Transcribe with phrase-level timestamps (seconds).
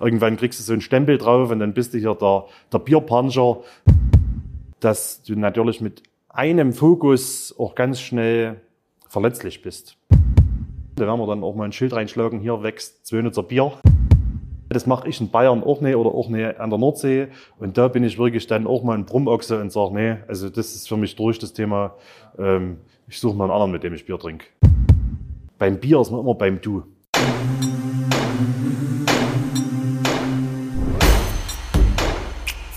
[0.00, 3.58] Irgendwann kriegst du so einen Stempel drauf und dann bist du hier der, der Bierpuncher,
[4.80, 8.60] dass du natürlich mit einem Fokus auch ganz schnell
[9.08, 9.96] verletzlich bist.
[10.96, 13.72] Da werden wir dann auch mal ein Schild reinschlagen, hier wächst Zwönitzer Bier.
[14.68, 17.28] Das mache ich in Bayern auch nicht oder auch nicht an der Nordsee.
[17.58, 20.74] Und da bin ich wirklich dann auch mal ein Brummochse und sage, nee, also das
[20.74, 21.94] ist für mich durch das Thema,
[22.38, 24.46] ähm, ich suche mal einen anderen, mit dem ich Bier trinke.
[25.58, 26.82] Beim Bier ist man immer beim Du.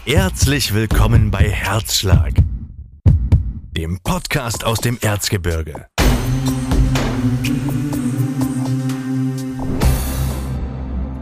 [0.09, 2.31] Herzlich willkommen bei Herzschlag,
[3.75, 5.87] dem Podcast aus dem Erzgebirge.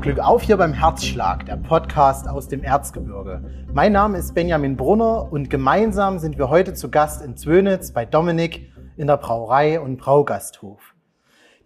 [0.02, 3.44] Glück auf hier beim Herzschlag, der Podcast aus dem Erzgebirge.
[3.74, 8.06] Mein Name ist Benjamin Brunner und gemeinsam sind wir heute zu Gast in Zwönitz bei
[8.06, 10.94] Dominik in der Brauerei und Braugasthof.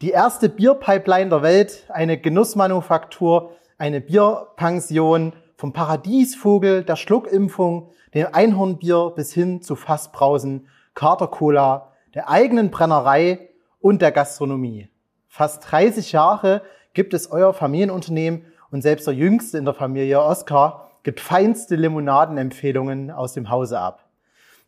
[0.01, 9.11] Die erste Bierpipeline der Welt, eine Genussmanufaktur, eine Bierpension, vom Paradiesvogel, der Schluckimpfung, dem Einhornbier
[9.13, 13.49] bis hin zu Fassbrausen, Katercola, der eigenen Brennerei
[13.81, 14.87] und der Gastronomie.
[15.27, 16.61] Fast 30 Jahre
[16.93, 23.11] gibt es euer Familienunternehmen und selbst der Jüngste in der Familie, Oskar, gibt feinste Limonadenempfehlungen
[23.11, 24.05] aus dem Hause ab.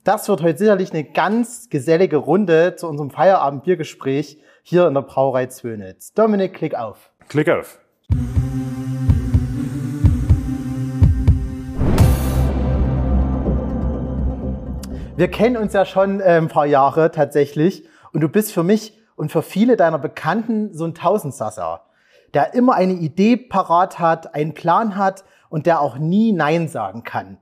[0.03, 5.45] Das wird heute sicherlich eine ganz gesellige Runde zu unserem Feierabendbiergespräch hier in der Brauerei
[5.45, 6.11] Zwönitz.
[6.11, 7.11] Dominik, klick auf.
[7.29, 7.79] Klick auf.
[15.21, 19.31] Wir kennen uns ja schon ein paar Jahre tatsächlich und du bist für mich und
[19.31, 21.81] für viele deiner Bekannten so ein Tausendsasser,
[22.33, 27.03] der immer eine Idee parat hat, einen Plan hat und der auch nie Nein sagen
[27.03, 27.37] kann,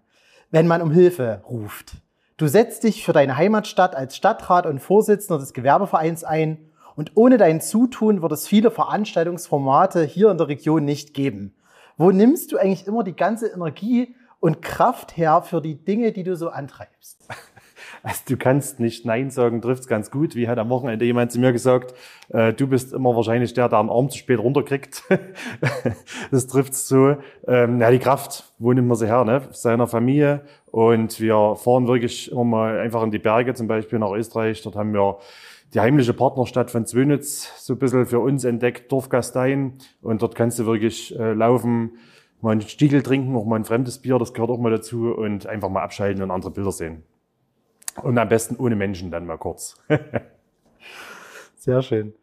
[0.51, 1.93] wenn man um Hilfe ruft.
[2.35, 6.57] Du setzt dich für deine Heimatstadt als Stadtrat und Vorsitzender des Gewerbevereins ein
[6.97, 11.55] und ohne dein Zutun wird es viele Veranstaltungsformate hier in der Region nicht geben.
[11.95, 16.23] Wo nimmst du eigentlich immer die ganze Energie und Kraft her für die Dinge, die
[16.23, 17.25] du so antreibst?
[18.03, 20.35] Also du kannst nicht Nein sagen, trifft's ganz gut.
[20.35, 21.93] Wie hat am Wochenende jemand zu mir gesagt,
[22.29, 25.03] äh, du bist immer wahrscheinlich der, der den Arm zu spät runterkriegt.
[26.31, 27.17] das trifft's so.
[27.47, 29.23] Ähm, ja, die Kraft, wo nimmt man sie her?
[29.25, 29.41] Ne?
[29.51, 30.41] Seiner Familie.
[30.67, 34.61] Und wir fahren wirklich immer mal einfach in die Berge, zum Beispiel nach Österreich.
[34.61, 35.17] Dort haben wir
[35.73, 39.73] die heimliche Partnerstadt von Zwönitz so ein bisschen für uns entdeckt, Dorfgastein.
[40.01, 41.91] Und dort kannst du wirklich äh, laufen,
[42.41, 45.45] mal einen Stiegel trinken, auch mal ein fremdes Bier, das gehört auch mal dazu und
[45.45, 47.03] einfach mal abschalten und andere Bilder sehen.
[48.01, 49.75] Und am besten ohne Menschen dann mal kurz.
[51.57, 52.13] Sehr schön.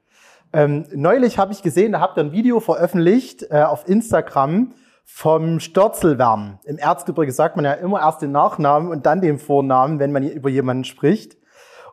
[0.53, 5.60] Ähm, neulich habe ich gesehen, da habt ihr ein Video veröffentlicht äh, auf Instagram vom
[5.60, 6.59] Störzelwärm.
[6.65, 10.22] Im Erzgebirge sagt man ja immer erst den Nachnamen und dann den Vornamen, wenn man
[10.22, 11.37] über jemanden spricht.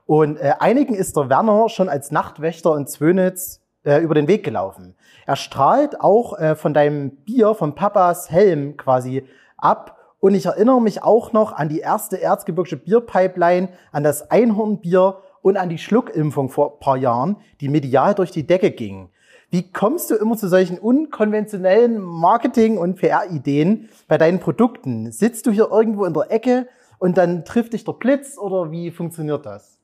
[0.05, 4.43] Und äh, einigen ist der Werner schon als Nachtwächter in Zwönitz äh, über den Weg
[4.43, 4.95] gelaufen.
[5.25, 9.92] Er strahlt auch äh, von deinem Bier, von Papas Helm quasi ab
[10.23, 15.57] und ich erinnere mich auch noch an die erste erzgebirgische Bierpipeline, an das Einhornbier und
[15.57, 19.09] an die Schluckimpfung vor ein paar Jahren, die medial durch die Decke ging.
[19.49, 25.11] Wie kommst du immer zu solchen unkonventionellen Marketing- und PR-Ideen bei deinen Produkten?
[25.11, 26.69] Sitzt du hier irgendwo in der Ecke
[26.99, 29.77] und dann trifft dich der Blitz oder wie funktioniert das?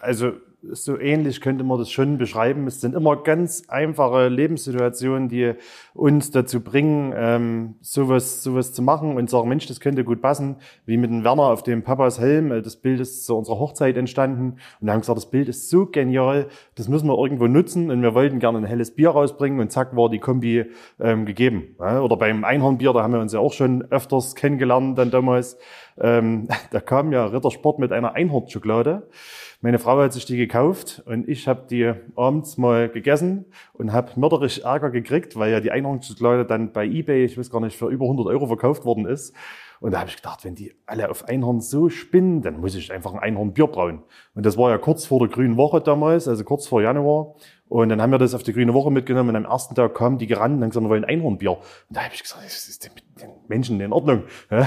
[0.00, 0.34] Also
[0.72, 2.66] so ähnlich könnte man das schon beschreiben.
[2.66, 5.54] Es sind immer ganz einfache Lebenssituationen, die
[5.94, 10.56] uns dazu bringen, ähm, sowas, sowas zu machen und sagen, Mensch, das könnte gut passen,
[10.86, 12.52] wie mit dem Werner auf dem Papas Helm.
[12.52, 15.86] Äh, das Bild ist zu unserer Hochzeit entstanden und haben gesagt, das Bild ist so
[15.86, 19.70] genial, das müssen wir irgendwo nutzen und wir wollten gerne ein helles Bier rausbringen und
[19.70, 20.66] zack war die Kombi
[21.00, 21.76] ähm, gegeben.
[21.78, 25.58] Oder beim Einhornbier, da haben wir uns ja auch schon öfters kennengelernt dann damals.
[26.00, 29.08] Ähm, da kam ja Rittersport mit einer Einhornschokolade.
[29.60, 34.12] Meine Frau hat sich die gekauft und ich habe die abends mal gegessen und habe
[34.16, 37.88] mörderisch Ärger gekriegt, weil ja die Einhornschokolade dann bei eBay, ich weiß gar nicht, für
[37.88, 39.34] über 100 Euro verkauft worden ist.
[39.80, 42.92] Und da habe ich gedacht, wenn die alle auf Einhorn so spinnen, dann muss ich
[42.92, 44.02] einfach ein Einhornbier brauen.
[44.34, 47.34] Und das war ja kurz vor der Grünen Woche damals, also kurz vor Januar.
[47.68, 50.18] Und dann haben wir das auf die Grüne Woche mitgenommen und am ersten Tag kamen
[50.18, 51.52] die gerannt und haben gesagt, wir wollen Einhornbier.
[51.52, 54.24] Und da habe ich gesagt, was ist mit den Menschen in Ordnung?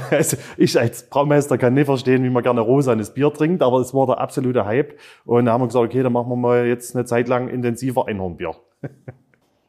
[0.09, 3.93] Also ich als Braumeister kann nicht verstehen, wie man gerne rosanes Bier trinkt, aber es
[3.93, 4.97] war der absolute Hype.
[5.25, 8.07] Und da haben wir gesagt, okay, dann machen wir mal jetzt eine Zeit lang intensiver
[8.07, 8.55] Einhornbier.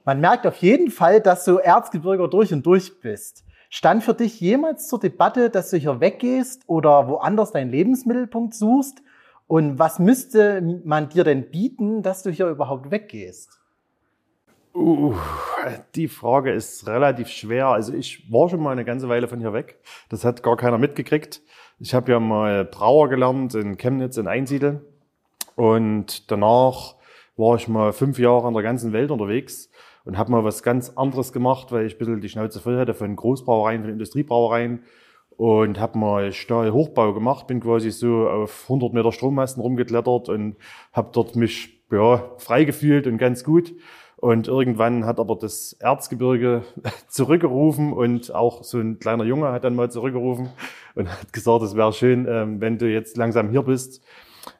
[0.04, 3.44] Man merkt auf jeden Fall, dass du Erzgebirger durch und durch bist.
[3.68, 9.02] Stand für dich jemals zur Debatte, dass du hier weggehst oder woanders deinen Lebensmittelpunkt suchst?
[9.48, 13.58] Und was müsste man dir denn bieten, dass du hier überhaupt weggehst?
[14.74, 15.14] Uh,
[15.94, 17.68] die Frage ist relativ schwer.
[17.68, 19.80] Also ich war schon mal eine ganze Weile von hier weg.
[20.10, 21.42] Das hat gar keiner mitgekriegt.
[21.80, 24.84] Ich habe ja mal Brauer gelernt in Chemnitz in Einsiedel.
[25.56, 26.96] Und danach
[27.36, 29.70] war ich mal fünf Jahre in der ganzen Welt unterwegs
[30.04, 32.94] und habe mal was ganz anderes gemacht, weil ich ein bisschen die Schnauze voll hatte
[32.94, 34.82] von Großbrauereien, von Industriebrauereien
[35.38, 40.56] und habe mal Stahlhochbau gemacht, bin quasi so auf 100 Meter Strommasten rumgeklettert und
[40.92, 43.72] habe dort mich ja, frei gefühlt und ganz gut.
[44.16, 46.64] Und irgendwann hat aber das Erzgebirge
[47.08, 50.48] zurückgerufen und auch so ein kleiner Junge hat dann mal zurückgerufen
[50.96, 54.04] und hat gesagt, es wäre schön, ähm, wenn du jetzt langsam hier bist.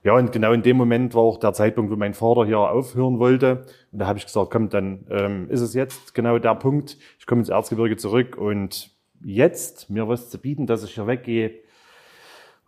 [0.05, 3.19] Ja, und genau in dem Moment war auch der Zeitpunkt, wo mein Vater hier aufhören
[3.19, 3.67] wollte.
[3.91, 6.99] Und da habe ich gesagt, komm, dann ähm, ist es jetzt genau der Punkt.
[7.19, 11.61] Ich komme ins Erzgebirge zurück und jetzt mir was zu bieten, dass ich hier weggehe,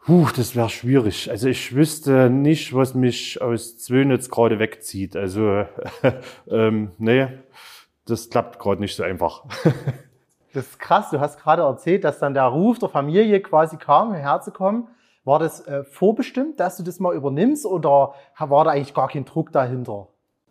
[0.04, 1.30] Puh, das wäre schwierig.
[1.30, 5.14] Also ich wüsste nicht, was mich aus Zwönitz gerade wegzieht.
[5.14, 5.66] Also
[6.50, 7.28] ähm, nee,
[8.06, 9.44] das klappt gerade nicht so einfach.
[10.54, 11.10] das ist krass.
[11.10, 14.88] Du hast gerade erzählt, dass dann der Ruf der Familie quasi kam, hierher zu kommen.
[15.24, 19.26] War das äh, vorbestimmt, dass du das mal übernimmst oder war da eigentlich gar kein
[19.26, 20.08] Druck dahinter?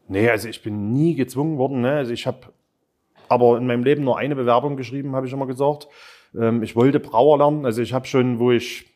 [0.08, 1.82] Nee, also ich bin nie gezwungen worden.
[1.82, 1.94] Ne?
[1.94, 2.54] Also ich habe
[3.30, 5.88] aber in meinem Leben nur eine Bewerbung geschrieben, habe ich immer gesagt.
[6.38, 7.66] Ähm, ich wollte Brauer lernen.
[7.66, 8.90] Also ich habe schon, wo ich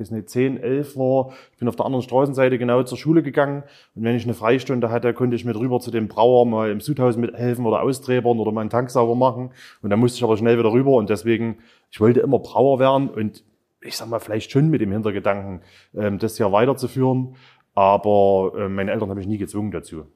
[0.00, 1.32] bis nicht 10, 11 war.
[1.52, 3.62] Ich bin auf der anderen Straßenseite genau zur Schule gegangen.
[3.94, 6.80] Und wenn ich eine Freistunde hatte, konnte ich mit rüber zu dem Brauer mal im
[6.80, 9.50] Sudhaus mithelfen oder austräbern oder mal einen Tank sauber machen.
[9.82, 10.92] Und dann musste ich aber schnell wieder rüber.
[10.92, 11.58] Und deswegen,
[11.90, 13.44] ich wollte immer Brauer werden und
[13.82, 15.62] ich sag mal, vielleicht schon mit dem Hintergedanken,
[15.94, 17.36] ähm, das hier weiterzuführen.
[17.74, 20.06] Aber äh, meine Eltern habe ich nie gezwungen dazu.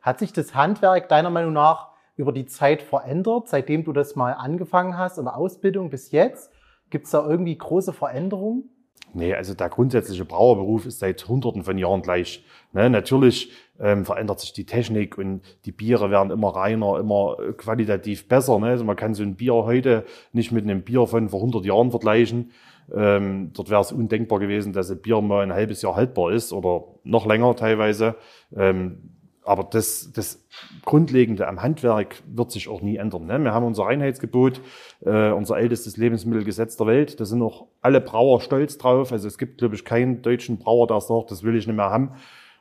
[0.00, 4.32] Hat sich das Handwerk deiner Meinung nach über die Zeit verändert, seitdem du das mal
[4.32, 6.50] angefangen hast in der Ausbildung bis jetzt?
[6.90, 8.68] Gibt es da irgendwie große Veränderungen?
[9.14, 12.44] Nee, also der grundsätzliche Brauerberuf ist seit Hunderten von Jahren gleich.
[12.72, 18.26] Ne, natürlich ähm, verändert sich die Technik und die Biere werden immer reiner, immer qualitativ
[18.28, 18.58] besser.
[18.58, 18.68] Ne?
[18.68, 21.90] Also man kann so ein Bier heute nicht mit einem Bier von vor 100 Jahren
[21.90, 22.52] vergleichen.
[22.94, 26.52] Ähm, dort wäre es undenkbar gewesen, dass ein Bier mal ein halbes Jahr haltbar ist
[26.52, 28.16] oder noch länger teilweise.
[28.56, 29.10] Ähm,
[29.44, 30.44] aber das, das
[30.84, 33.26] Grundlegende am Handwerk wird sich auch nie ändern.
[33.26, 33.38] Ne?
[33.40, 34.60] Wir haben unser Reinheitsgebot,
[35.04, 37.18] äh, unser ältestes Lebensmittelgesetz der Welt.
[37.18, 39.12] Da sind auch alle Brauer stolz drauf.
[39.12, 41.90] Also es gibt, glaube ich, keinen deutschen Brauer, der sagt, das will ich nicht mehr
[41.90, 42.12] haben.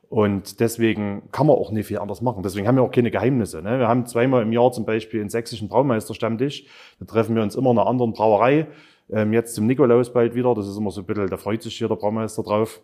[0.10, 2.44] Und deswegen kann man auch nicht viel anders machen.
[2.44, 3.62] Deswegen haben wir auch keine Geheimnisse.
[3.62, 3.80] Ne?
[3.80, 6.66] Wir haben zweimal im Jahr zum Beispiel einen sächsischen Braumeisterstammtisch.
[7.00, 8.68] Da treffen wir uns immer in einer anderen Brauerei.
[9.10, 10.54] Ähm, jetzt zum Nikolaus bald wieder.
[10.54, 12.81] Das ist immer so ein bisschen, da freut sich hier der Braumeister drauf.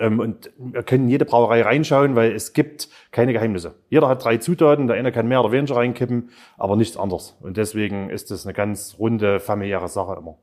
[0.00, 3.74] Ähm, und wir können jede Brauerei reinschauen, weil es gibt keine Geheimnisse.
[3.88, 7.36] Jeder hat drei Zutaten, der eine kann mehr oder weniger reinkippen, aber nichts anderes.
[7.40, 10.36] Und deswegen ist das eine ganz runde, familiäre Sache immer.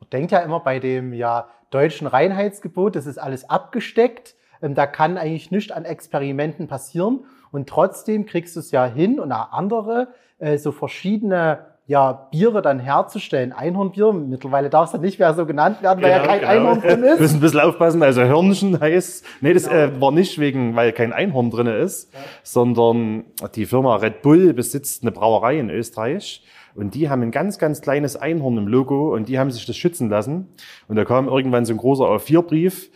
[0.00, 4.34] Man denkt ja immer bei dem ja, deutschen Reinheitsgebot, das ist alles abgesteckt.
[4.60, 7.24] Ähm, da kann eigentlich nichts an Experimenten passieren.
[7.50, 12.62] Und trotzdem kriegst du es ja hin und auch andere, äh, so verschiedene ja, Biere
[12.62, 13.52] dann herzustellen.
[13.52, 16.50] Einhornbier, mittlerweile darf es dann nicht mehr so genannt werden, weil genau, ja kein genau.
[16.52, 17.18] Einhorn drin ist.
[17.18, 19.76] Wir müssen ein bisschen aufpassen, also Hörnchen heißt, nee, das genau.
[19.76, 22.20] äh, war nicht wegen, weil kein Einhorn drin ist, ja.
[22.42, 23.24] sondern
[23.54, 26.44] die Firma Red Bull besitzt eine Brauerei in Österreich.
[26.74, 29.76] Und die haben ein ganz, ganz kleines Einhorn im Logo und die haben sich das
[29.76, 30.48] schützen lassen.
[30.88, 32.92] Und da kam irgendwann so ein großer A4-Brief ähm,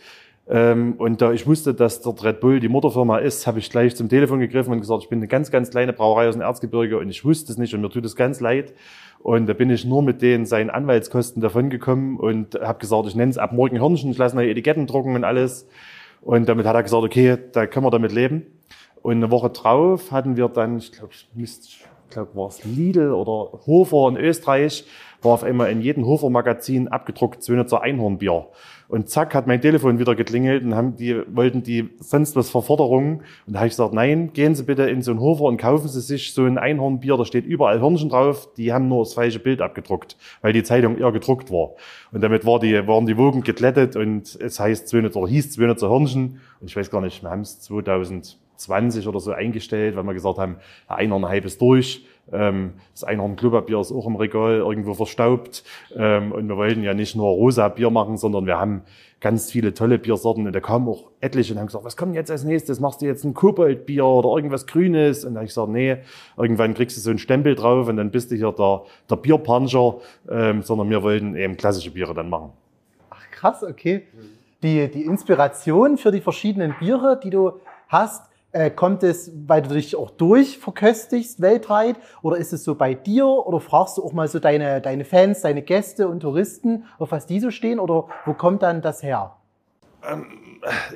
[0.49, 4.07] und da ich wusste, dass dort Red Bull die Mutterfirma ist, habe ich gleich zum
[4.07, 7.09] Telefon gegriffen und gesagt, ich bin eine ganz, ganz kleine Brauerei aus dem Erzgebirge und
[7.09, 8.73] ich wusste es nicht und mir tut es ganz leid.
[9.19, 13.29] Und da bin ich nur mit den seinen Anwaltskosten davongekommen und habe gesagt, ich nenne
[13.29, 15.67] es ab morgen Hirnchen, ich lasse neue Etiketten drucken und alles.
[16.21, 18.45] Und damit hat er gesagt, okay, da können wir damit leben.
[19.01, 23.65] Und eine Woche drauf hatten wir dann, ich glaube, ich glaube, war es Lidl oder
[23.65, 24.85] Hofer in Österreich,
[25.21, 28.47] war auf einmal in jedem Hofer-Magazin abgedruckt Zwönitzer Einhornbier.
[28.89, 33.21] Und zack, hat mein Telefon wieder geklingelt und haben die, wollten die sonst was Verforderungen.
[33.45, 35.89] Und da habe ich gesagt, nein, gehen Sie bitte in so einen Hofer und kaufen
[35.89, 39.39] Sie sich so ein Einhornbier, da steht überall Hörnchen drauf, die haben nur das falsche
[39.39, 41.71] Bild abgedruckt, weil die Zeitung eher gedruckt war.
[42.13, 46.39] Und damit war die, waren die Wogen geglättet und es heißt Zwönitzer, hieß Zwönitzer Hörnchen.
[46.61, 50.37] Und ich weiß gar nicht, wir haben es 2020 oder so eingestellt, weil wir gesagt
[50.37, 50.57] haben,
[50.89, 55.63] der Einhorn-Hype ist durch ähm, das Einhorn Klopapier ist auch im Regal irgendwo verstaubt.
[55.95, 58.81] Ähm, und wir wollten ja nicht nur rosa Bier machen, sondern wir haben
[59.19, 60.45] ganz viele tolle Biersorten.
[60.45, 62.79] Und da kamen auch etliche und haben gesagt, was kommt jetzt als nächstes?
[62.79, 65.25] Machst du jetzt ein Koboldbier oder irgendwas Grünes?
[65.25, 65.97] Und da habe ich gesagt, nee,
[66.35, 69.95] irgendwann kriegst du so einen Stempel drauf und dann bist du hier der, der Bierpuncher.
[70.29, 72.51] Ähm, sondern wir wollten eben klassische Biere dann machen.
[73.09, 74.03] Ach krass, okay.
[74.63, 77.53] Die, die Inspiration für die verschiedenen Biere, die du
[77.87, 81.97] hast, äh, kommt es, weil du dich auch durchverköstigst weltweit?
[82.21, 83.27] Oder ist es so bei dir?
[83.27, 87.25] Oder fragst du auch mal so deine, deine Fans, deine Gäste und Touristen, auf was
[87.25, 87.79] die so stehen?
[87.79, 89.35] Oder wo kommt dann das her?
[90.09, 90.25] Ähm,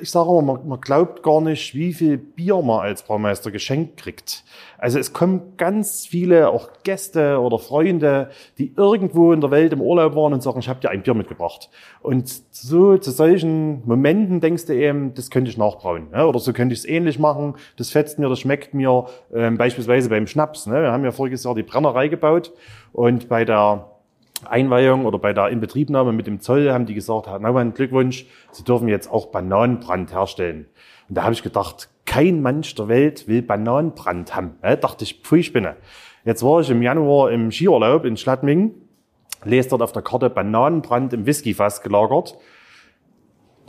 [0.00, 3.96] ich sage immer, man, man glaubt gar nicht, wie viel Bier man als Braumeister geschenkt
[3.96, 4.44] kriegt.
[4.78, 9.80] Also es kommen ganz viele auch Gäste oder Freunde, die irgendwo in der Welt im
[9.80, 11.70] Urlaub waren und sagen, ich habe dir ein Bier mitgebracht.
[12.00, 16.10] Und so zu solchen Momenten denkst du eben, das könnte ich nachbrauen.
[16.10, 16.26] Ne?
[16.26, 17.54] Oder so könnte ich es ähnlich machen.
[17.76, 19.06] Das fetzt mir, das schmeckt mir.
[19.32, 20.66] Ähm, beispielsweise beim Schnaps.
[20.66, 20.82] Ne?
[20.82, 22.52] Wir haben ja voriges Jahr die Brennerei gebaut
[22.92, 23.91] und bei der
[24.46, 28.64] Einweihung oder bei der Inbetriebnahme mit dem Zoll haben die gesagt, Herr Naumann, Glückwunsch, Sie
[28.64, 30.66] dürfen jetzt auch Bananenbrand herstellen.
[31.08, 34.56] Und da habe ich gedacht, kein Mensch der Welt will Bananenbrand haben.
[34.62, 35.76] Da dachte ich, pfui Spinne.
[36.24, 38.74] Jetzt war ich im Januar im Skiurlaub in Schladming,
[39.44, 42.38] lese dort auf der Karte Bananenbrand im Whiskyfass gelagert,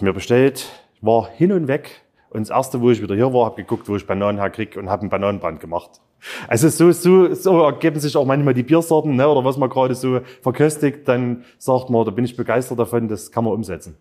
[0.01, 0.69] mir bestellt,
[1.01, 2.03] war hin und weg.
[2.29, 4.89] Und das erste, wo ich wieder hier war, habe geguckt, wo ich Bananen herkriege und
[4.89, 6.01] habe einen Bananenbrand gemacht.
[6.47, 9.95] Also so, so, so ergeben sich auch manchmal die Biersorten, ne, oder was man gerade
[9.95, 13.97] so verköstigt, dann sagt man, da bin ich begeistert davon, das kann man umsetzen.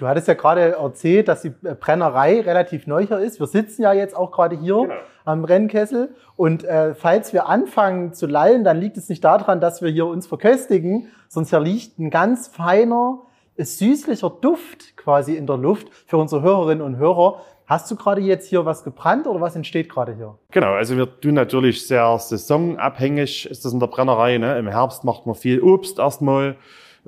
[0.00, 3.38] Du hattest ja gerade erzählt, dass die Brennerei relativ neu hier ist.
[3.38, 4.94] Wir sitzen ja jetzt auch gerade hier genau.
[5.26, 6.14] am Brennkessel.
[6.36, 10.06] Und äh, falls wir anfangen zu lallen, dann liegt es nicht daran, dass wir hier
[10.06, 13.18] uns verköstigen, sondern hier liegt ein ganz feiner,
[13.58, 17.42] süßlicher Duft quasi in der Luft für unsere Hörerinnen und Hörer.
[17.70, 20.36] Hast du gerade jetzt hier was gebrannt oder was entsteht gerade hier?
[20.50, 24.38] Genau, also wir tun natürlich sehr saisonabhängig, ist das in der Brennerei.
[24.38, 24.58] Ne?
[24.58, 26.56] Im Herbst macht man viel Obst erstmal.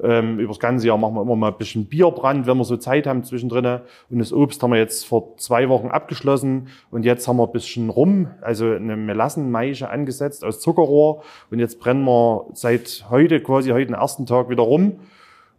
[0.00, 2.76] Ähm, über das ganze Jahr machen wir immer mal ein bisschen Bierbrand, wenn wir so
[2.76, 3.80] Zeit haben zwischendrin.
[4.08, 6.68] Und das Obst haben wir jetzt vor zwei Wochen abgeschlossen.
[6.92, 11.24] Und jetzt haben wir ein bisschen Rum, also eine Melassenmaische angesetzt aus Zuckerrohr.
[11.50, 15.00] Und jetzt brennen wir seit heute, quasi heute den ersten Tag wieder rum.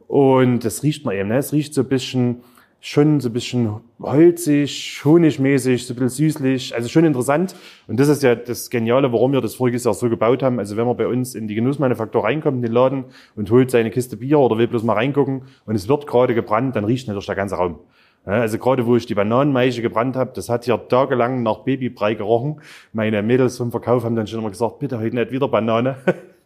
[0.08, 1.28] Und das riecht man eben.
[1.28, 1.40] Ne?
[1.40, 2.42] Es riecht so ein bisschen
[2.86, 7.56] schon so ein bisschen holzig, honigmäßig, so ein bisschen süßlich, also schon interessant.
[7.88, 10.60] Und das ist ja das Geniale, warum wir das voriges Jahr so gebaut haben.
[10.60, 13.06] Also wenn man bei uns in die Genussmanufaktur reinkommt, in den Laden
[13.38, 16.76] und holt seine Kiste Bier oder will bloß mal reingucken und es wird gerade gebrannt,
[16.76, 17.80] dann riecht natürlich der ganze Raum.
[18.26, 22.60] Also gerade wo ich die Bananenmeiche gebrannt habe, das hat hier tagelang nach Babybrei gerochen.
[22.92, 25.96] Meine Mädels vom Verkauf haben dann schon immer gesagt, bitte heute nicht wieder Banane.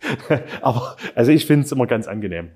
[0.61, 2.49] Aber also ich finde es immer ganz angenehm.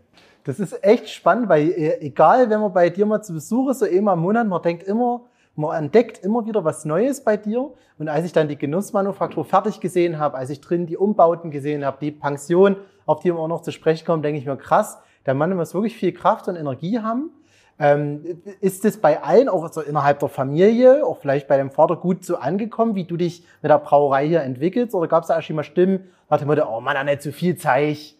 [0.43, 3.79] Das ist echt spannend, weil äh, egal, wenn man bei dir mal zu Besuch ist,
[3.79, 5.21] so einmal im Monat, man denkt immer,
[5.55, 7.71] man entdeckt immer wieder was Neues bei dir.
[7.99, 11.85] Und als ich dann die Genussmanufaktur fertig gesehen habe, als ich drin die Umbauten gesehen
[11.85, 14.97] habe, die Pension, auf die wir auch noch zu sprechen kommen, denke ich mir, krass,
[15.25, 17.29] der Mann muss wirklich viel Kraft und Energie haben.
[17.77, 21.95] Ähm, ist es bei allen, auch also innerhalb der Familie, auch vielleicht bei deinem Vater
[21.95, 24.93] gut so angekommen, wie du dich mit der Brauerei hier entwickelst?
[24.93, 27.55] Oder gab es da schon mal Stimmen nach dem Motto, oh Mann, nicht zu viel
[27.55, 28.17] Zeich?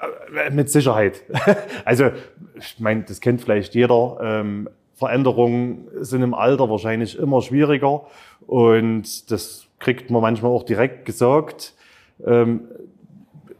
[0.00, 1.22] Äh, mit Sicherheit.
[1.84, 2.10] also,
[2.56, 4.18] ich meine, das kennt vielleicht jeder.
[4.22, 8.06] Ähm, Veränderungen sind im Alter wahrscheinlich immer schwieriger
[8.46, 11.74] und das kriegt man manchmal auch direkt gesagt.
[12.24, 12.62] Ähm,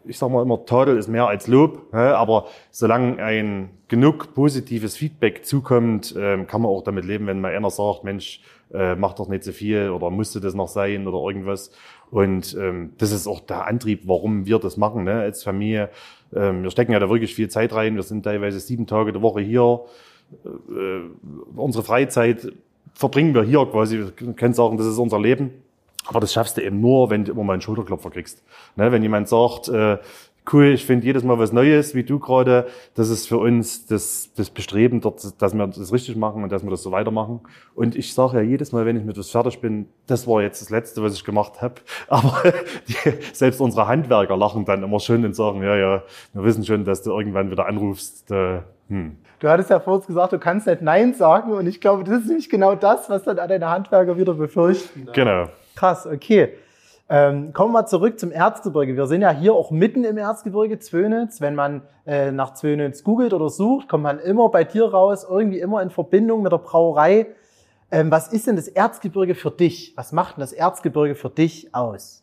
[0.07, 5.45] ich sage mal immer, Tadel ist mehr als Lob, aber solange ein genug positives Feedback
[5.47, 8.41] zukommt, ähm, kann man auch damit leben, wenn mal einer sagt, Mensch,
[8.73, 11.71] äh, mach doch nicht so viel oder musste das noch sein oder irgendwas.
[12.11, 15.91] Und ähm, das ist auch der Antrieb, warum wir das machen ne, als Familie.
[16.35, 17.97] Ähm, wir stecken ja da wirklich viel Zeit rein.
[17.97, 19.81] Wir sind teilweise sieben Tage der Woche hier.
[20.45, 21.01] Äh,
[21.57, 22.53] unsere Freizeit
[22.93, 23.99] verbringen wir hier quasi.
[23.99, 25.51] Wir können sagen, das ist unser Leben.
[26.07, 28.43] Aber das schaffst du eben nur, wenn du immer mal einen Schulterklopfer kriegst.
[28.77, 29.99] Ne, wenn jemand sagt, äh,
[30.53, 32.67] cool, ich finde jedes Mal was Neues, wie du gerade.
[32.95, 36.63] Das ist für uns das, das Bestreben, dort, dass wir das richtig machen und dass
[36.63, 37.41] wir das so weitermachen.
[37.75, 40.61] Und ich sage ja jedes Mal, wenn ich mit was fertig bin, das war jetzt
[40.61, 41.77] das Letzte, was ich gemacht habe.
[42.09, 42.43] Aber
[42.89, 42.95] die,
[43.33, 47.03] selbst unsere Handwerker lachen dann immer schön und sagen, ja, ja, wir wissen schon, dass
[47.03, 48.31] du irgendwann wieder anrufst.
[48.31, 49.17] Äh, hm.
[49.41, 51.53] Du hattest ja vorhin gesagt, du kannst nicht Nein sagen.
[51.53, 55.09] Und ich glaube, das ist nämlich genau das, was dann deine Handwerker wieder befürchten.
[55.13, 55.49] Genau.
[55.75, 56.55] Krass, okay.
[57.11, 58.97] Ähm, kommen wir zurück zum Erzgebirge.
[58.97, 61.41] Wir sind ja hier auch mitten im Erzgebirge, Zwönitz.
[61.41, 65.61] Wenn man äh, nach Zwönitz googelt oder sucht, kommt man immer bei dir raus, irgendwie
[65.61, 67.27] immer in Verbindung mit der Brauerei.
[67.91, 69.93] Ähm, was ist denn das Erzgebirge für dich?
[69.97, 72.23] Was macht denn das Erzgebirge für dich aus?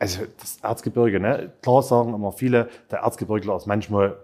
[0.00, 1.52] Also das Erzgebirge, ne?
[1.62, 4.16] klar sagen immer viele, der Erzgebirgler ist manchmal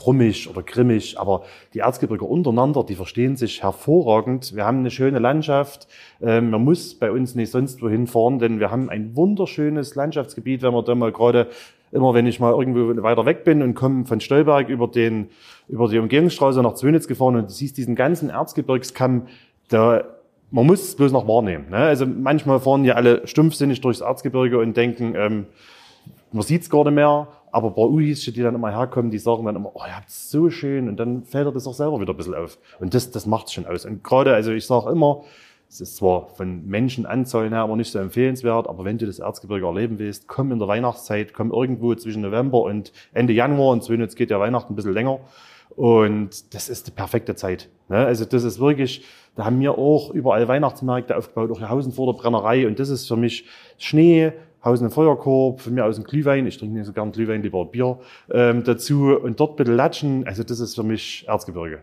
[0.00, 1.42] brummig oder grimmig, aber
[1.74, 4.56] die Erzgebirger untereinander, die verstehen sich hervorragend.
[4.56, 5.88] Wir haben eine schöne Landschaft.
[6.22, 10.62] Ähm, man muss bei uns nicht sonst wohin fahren, denn wir haben ein wunderschönes Landschaftsgebiet,
[10.62, 11.48] wenn man da mal gerade
[11.92, 15.28] immer wenn ich mal irgendwo weiter weg bin und komme von Stolberg über den
[15.68, 19.26] über die Umgehungsstraße nach Zwönitz gefahren und du siehst diesen ganzen Erzgebirgskamm,
[19.68, 20.04] da
[20.52, 21.70] man muss es bloß noch wahrnehmen.
[21.70, 21.76] Ne?
[21.76, 25.46] Also manchmal fahren ja alle stumpfsinnig durchs Erzgebirge und denken, ähm,
[26.32, 27.28] man sieht's gar nicht mehr.
[27.52, 30.50] Aber bei Uis, die dann immer herkommen, die sagen dann immer, oh, ihr habt's so
[30.50, 30.88] schön.
[30.88, 32.58] Und dann fällt er das auch selber wieder ein bisschen auf.
[32.78, 33.84] Und das, das macht's schon aus.
[33.84, 35.24] Und gerade, also ich sage immer,
[35.68, 39.66] es ist zwar von Menschenanzahlen her aber nicht so empfehlenswert, aber wenn du das Erzgebirge
[39.66, 43.70] erleben willst, komm in der Weihnachtszeit, komm irgendwo zwischen November und Ende Januar.
[43.70, 45.20] Und Zwönitz geht ja Weihnachten ein bisschen länger.
[45.76, 47.68] Und das ist die perfekte Zeit.
[47.88, 47.98] Ne?
[47.98, 49.04] Also das ist wirklich,
[49.36, 52.66] da haben wir auch überall Weihnachtsmärkte aufgebaut, auch hier Hausen vor der Brennerei.
[52.66, 53.44] Und das ist für mich
[53.78, 54.32] Schnee,
[54.64, 57.64] Hausen ein Feuerkorb, von mir aus ein Glühwein, ich trinke nicht so gern Glühwein, lieber
[57.64, 57.98] Bier
[58.30, 60.26] ähm, dazu und dort bitte latschen.
[60.26, 61.82] Also das ist für mich Erzgebirge.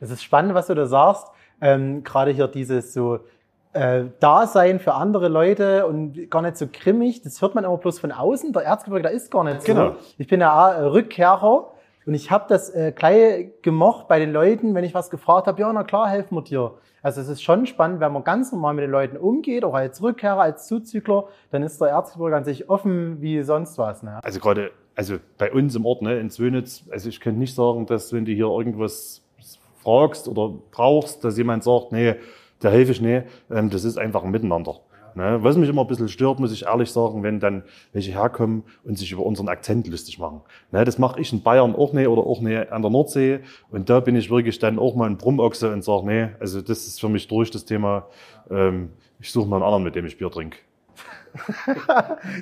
[0.00, 1.26] Das ist spannend, was du da sagst.
[1.60, 3.20] Ähm, Gerade hier dieses so
[3.72, 7.22] äh, Dasein für andere Leute und gar nicht so grimmig.
[7.22, 8.52] Das hört man immer bloß von außen.
[8.52, 9.66] Der Erzgebirge, da ist gar nicht so.
[9.66, 9.94] Genau.
[10.18, 11.70] Ich bin ja äh, Rückkehrer
[12.10, 15.60] und ich habe das äh, gleich gemocht bei den Leuten, wenn ich was gefragt habe,
[15.60, 16.74] ja, na klar, helfen wir dir.
[17.02, 20.02] Also es ist schon spannend, wenn man ganz normal mit den Leuten umgeht, auch als
[20.02, 24.02] Rückkehrer, als Zuzügler, dann ist der Erzgebirge an sich offen wie sonst was.
[24.02, 24.18] Ne?
[24.24, 27.86] Also gerade, also bei uns im Ort, ne, in Zwönitz, also ich könnte nicht sagen,
[27.86, 29.22] dass wenn du hier irgendwas
[29.80, 32.16] fragst oder brauchst, dass jemand sagt, nee,
[32.58, 33.26] da helfe ich nicht.
[33.52, 34.80] Ähm, das ist einfach ein Miteinander.
[35.14, 35.38] Ne?
[35.42, 37.62] Was mich immer ein bisschen stört, muss ich ehrlich sagen, wenn dann
[37.92, 40.40] welche herkommen und sich über unseren Akzent lustig machen.
[40.72, 40.84] Ne?
[40.84, 43.40] Das mache ich in Bayern auch nicht oder auch nicht an der Nordsee.
[43.70, 46.86] Und da bin ich wirklich dann auch mal ein Brummochse und sage, nee, also das
[46.86, 48.06] ist für mich durch das Thema.
[48.50, 50.58] Ähm, ich suche mal einen anderen, mit dem ich Bier trinke.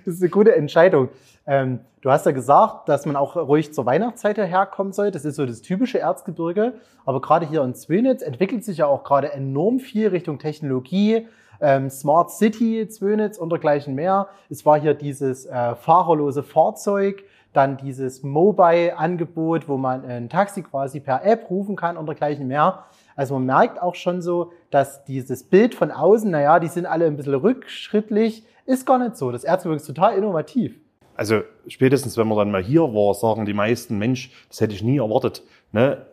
[0.04, 1.08] das ist eine gute Entscheidung.
[1.46, 5.10] Ähm, du hast ja gesagt, dass man auch ruhig zur Weihnachtszeit herkommen soll.
[5.10, 6.74] Das ist so das typische Erzgebirge.
[7.04, 11.26] Aber gerade hier in Zwönitz entwickelt sich ja auch gerade enorm viel Richtung Technologie,
[11.60, 14.28] ähm, Smart City Zwönitz und dergleichen mehr.
[14.48, 21.00] Es war hier dieses äh, fahrerlose Fahrzeug, dann dieses Mobile-Angebot, wo man ein Taxi quasi
[21.00, 22.84] per App rufen kann und dergleichen mehr.
[23.16, 27.06] Also man merkt auch schon so, dass dieses Bild von außen, naja, die sind alle
[27.06, 29.32] ein bisschen rückschrittlich, ist gar nicht so.
[29.32, 30.78] Das Erzgebirge ist total innovativ.
[31.16, 34.84] Also spätestens, wenn man dann mal hier war, sagen die meisten, Mensch, das hätte ich
[34.84, 35.42] nie erwartet.
[35.72, 36.06] Ne?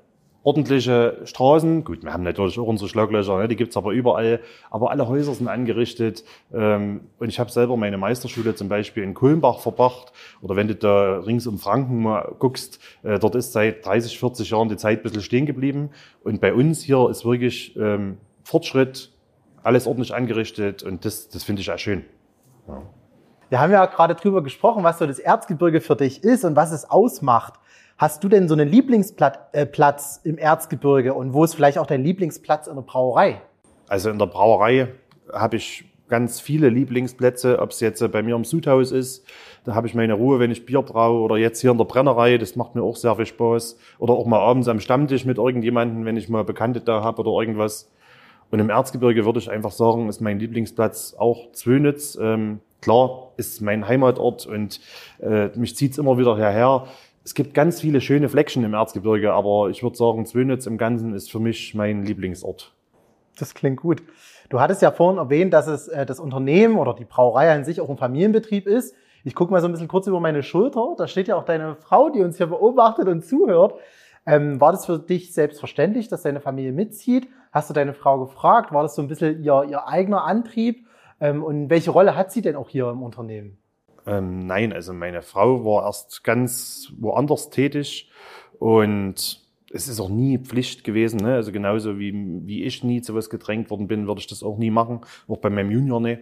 [0.45, 3.47] Ordentliche Straßen, gut, wir haben natürlich auch unsere Schlaglöcher, ne?
[3.47, 6.23] die gibt's aber überall, aber alle Häuser sind angerichtet.
[6.53, 10.13] Ähm, und ich habe selber meine Meisterschule zum Beispiel in Kulmbach verbracht.
[10.43, 14.51] Oder wenn du da rings um Franken mal guckst, äh, dort ist seit 30, 40
[14.51, 15.89] Jahren die Zeit ein bisschen stehen geblieben.
[16.23, 19.11] Und bei uns hier ist wirklich ähm, Fortschritt,
[19.63, 22.05] alles ordentlich angerichtet und das, das finde ich auch schön.
[22.67, 22.83] Ja.
[23.49, 26.71] Wir haben ja gerade drüber gesprochen, was so das Erzgebirge für dich ist und was
[26.71, 27.55] es ausmacht.
[27.97, 32.67] Hast du denn so einen Lieblingsplatz im Erzgebirge und wo ist vielleicht auch dein Lieblingsplatz
[32.67, 33.41] in der Brauerei?
[33.87, 34.89] Also in der Brauerei
[35.31, 39.25] habe ich ganz viele Lieblingsplätze, ob es jetzt bei mir im Sudhaus ist,
[39.65, 42.37] da habe ich meine Ruhe, wenn ich Bier braue oder jetzt hier in der Brennerei,
[42.37, 43.77] das macht mir auch sehr viel Spaß.
[43.97, 47.31] Oder auch mal abends am Stammtisch mit irgendjemandem, wenn ich mal Bekannte da habe oder
[47.41, 47.89] irgendwas.
[48.51, 52.15] Und im Erzgebirge würde ich einfach sagen, ist mein Lieblingsplatz auch Zwönitz.
[52.21, 54.79] Ähm, klar, ist mein Heimatort und
[55.19, 56.85] äh, mich zieht's immer wieder hierher.
[57.25, 61.15] Es gibt ganz viele schöne Fleckchen im Erzgebirge, aber ich würde sagen, Zwönitz im Ganzen
[61.15, 62.71] ist für mich mein Lieblingsort.
[63.39, 64.03] Das klingt gut.
[64.49, 67.81] Du hattest ja vorhin erwähnt, dass es äh, das Unternehmen oder die Brauerei an sich
[67.81, 68.95] auch ein Familienbetrieb ist.
[69.23, 70.93] Ich gucke mal so ein bisschen kurz über meine Schulter.
[70.99, 73.73] Da steht ja auch deine Frau, die uns hier beobachtet und zuhört.
[74.27, 77.27] Ähm, war das für dich selbstverständlich, dass deine Familie mitzieht?
[77.51, 78.71] Hast du deine Frau gefragt?
[78.71, 80.85] War das so ein bisschen ihr, ihr eigener Antrieb?
[81.19, 83.57] Ähm, und welche Rolle hat sie denn auch hier im Unternehmen?
[84.05, 88.11] Ähm, nein, also meine Frau war erst ganz woanders tätig
[88.59, 89.41] und
[89.71, 91.17] es ist auch nie Pflicht gewesen.
[91.17, 91.35] Ne?
[91.35, 92.13] Also genauso wie,
[92.45, 95.39] wie ich nie zu was gedrängt worden bin, würde ich das auch nie machen, auch
[95.39, 96.21] bei meinem Junior nicht.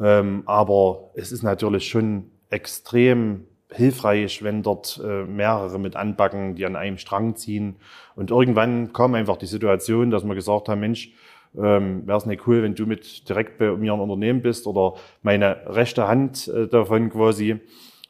[0.00, 6.66] Ähm, aber es ist natürlich schon extrem hilfreich, wenn dort äh, mehrere mit anbacken, die
[6.66, 7.76] an einem Strang ziehen.
[8.14, 11.12] Und irgendwann kam einfach die Situation, dass wir gesagt haben, Mensch,
[11.56, 14.94] ähm, wäre es nicht cool, wenn du mit direkt bei mir im Unternehmen bist oder
[15.22, 17.60] meine rechte Hand äh, davon quasi.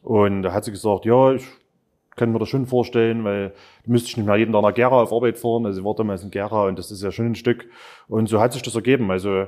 [0.02, 1.44] Und da hat sie gesagt, ja, ich
[2.16, 3.52] kann mir das schon vorstellen, weil
[3.84, 5.66] du müsstest nicht mehr jeden Tag nach Gera auf Arbeit fahren.
[5.66, 7.68] Also ich war damals in Gera und das ist ja schon ein Stück.
[8.08, 9.10] Und so hat sich das ergeben.
[9.10, 9.46] Also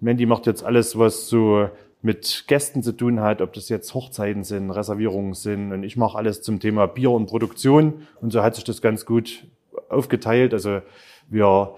[0.00, 1.68] Mandy macht jetzt alles, was so
[2.02, 5.72] mit Gästen zu tun hat, ob das jetzt Hochzeiten sind, Reservierungen sind.
[5.72, 8.06] Und ich mache alles zum Thema Bier und Produktion.
[8.20, 9.44] Und so hat sich das ganz gut
[9.88, 10.52] aufgeteilt.
[10.52, 10.80] Also
[11.28, 11.74] wir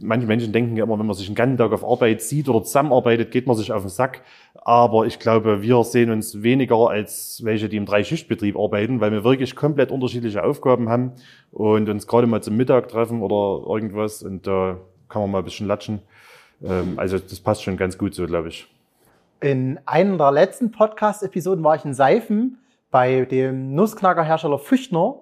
[0.00, 2.62] manche Menschen denken ja immer, wenn man sich einen ganzen Tag auf Arbeit sieht oder
[2.62, 4.22] zusammenarbeitet, geht man sich auf den Sack.
[4.54, 9.24] Aber ich glaube, wir sehen uns weniger als welche, die im Dreischichtbetrieb arbeiten, weil wir
[9.24, 11.12] wirklich komplett unterschiedliche Aufgaben haben
[11.52, 15.44] und uns gerade mal zum Mittag treffen oder irgendwas und da kann man mal ein
[15.44, 16.00] bisschen latschen.
[16.64, 18.66] Ähm, also das passt schon ganz gut so, glaube ich.
[19.40, 22.58] In einer der letzten Podcast-Episoden war ich in Seifen
[22.90, 25.16] bei dem Nussknackerhersteller Füchtner.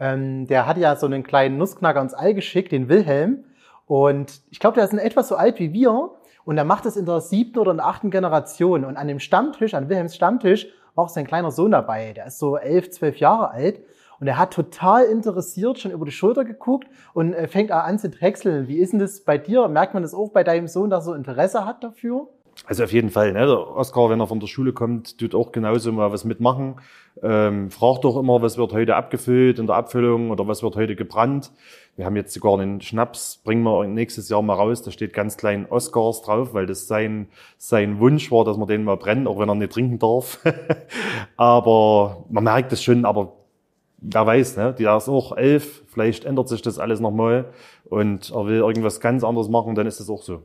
[0.00, 3.44] Ähm, der hat ja so einen kleinen Nussknacker ins All geschickt, den Wilhelm.
[3.88, 6.10] Und ich glaube, der ist etwas so alt wie wir
[6.44, 8.84] und er macht es in der siebten oder achten Generation.
[8.84, 12.12] Und an dem Stammtisch, an Wilhelms Stammtisch, war auch sein kleiner Sohn dabei.
[12.12, 13.80] Der ist so elf, zwölf Jahre alt.
[14.20, 18.10] Und er hat total interessiert schon über die Schulter geguckt und äh, fängt an zu
[18.10, 18.68] drechseln.
[18.68, 19.68] Wie ist denn das bei dir?
[19.68, 22.28] Merkt man das auch bei deinem Sohn, dass er Interesse hat dafür?
[22.66, 23.32] Also auf jeden Fall.
[23.32, 23.46] Ne?
[23.46, 26.76] Der Oskar, wenn er von der Schule kommt, tut auch genauso mal was mitmachen.
[27.22, 30.94] Ähm, fragt doch immer, was wird heute abgefüllt in der Abfüllung oder was wird heute
[30.94, 31.50] gebrannt.
[31.96, 34.82] Wir haben jetzt sogar einen Schnaps, bringen wir nächstes Jahr mal raus.
[34.82, 38.84] Da steht ganz klein Oscars drauf, weil das sein, sein Wunsch war, dass man den
[38.84, 40.38] mal brennt, auch wenn er nicht trinken darf.
[41.36, 43.32] aber man merkt es schon, aber
[43.98, 44.74] wer weiß, ne?
[44.78, 47.46] Der ist auch elf, vielleicht ändert sich das alles nochmal
[47.86, 50.42] und er will irgendwas ganz anderes machen, dann ist das auch so.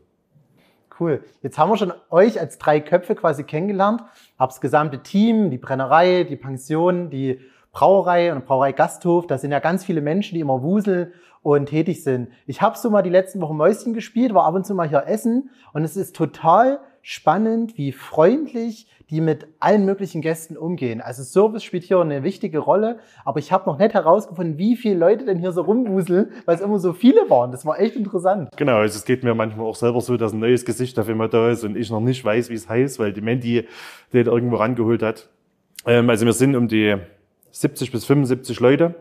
[0.99, 1.23] Cool.
[1.41, 4.03] Jetzt haben wir schon euch als drei Köpfe quasi kennengelernt.
[4.37, 7.39] Hab's gesamte Team, die Brennerei, die Pension, die
[7.71, 9.25] Brauerei und Brauerei Gasthof.
[9.25, 12.29] Da sind ja ganz viele Menschen, die immer wuseln und tätig sind.
[12.45, 15.07] Ich habe so mal die letzten Wochen Mäuschen gespielt, war ab und zu mal hier
[15.07, 21.01] essen und es ist total spannend, wie freundlich die mit allen möglichen Gästen umgehen.
[21.01, 24.95] Also Service spielt hier eine wichtige Rolle, aber ich habe noch nicht herausgefunden, wie viele
[24.95, 27.51] Leute denn hier so rumwuseln, weil es immer so viele waren.
[27.51, 28.49] Das war echt interessant.
[28.55, 31.27] Genau, also es geht mir manchmal auch selber so, dass ein neues Gesicht auf immer
[31.27, 33.67] da ist und ich noch nicht weiß, wie es heißt, weil die Mandy
[34.13, 35.29] den irgendwo rangeholt hat.
[35.85, 36.95] Ähm, also wir sind um die
[37.51, 38.95] 70 bis 75 Leute,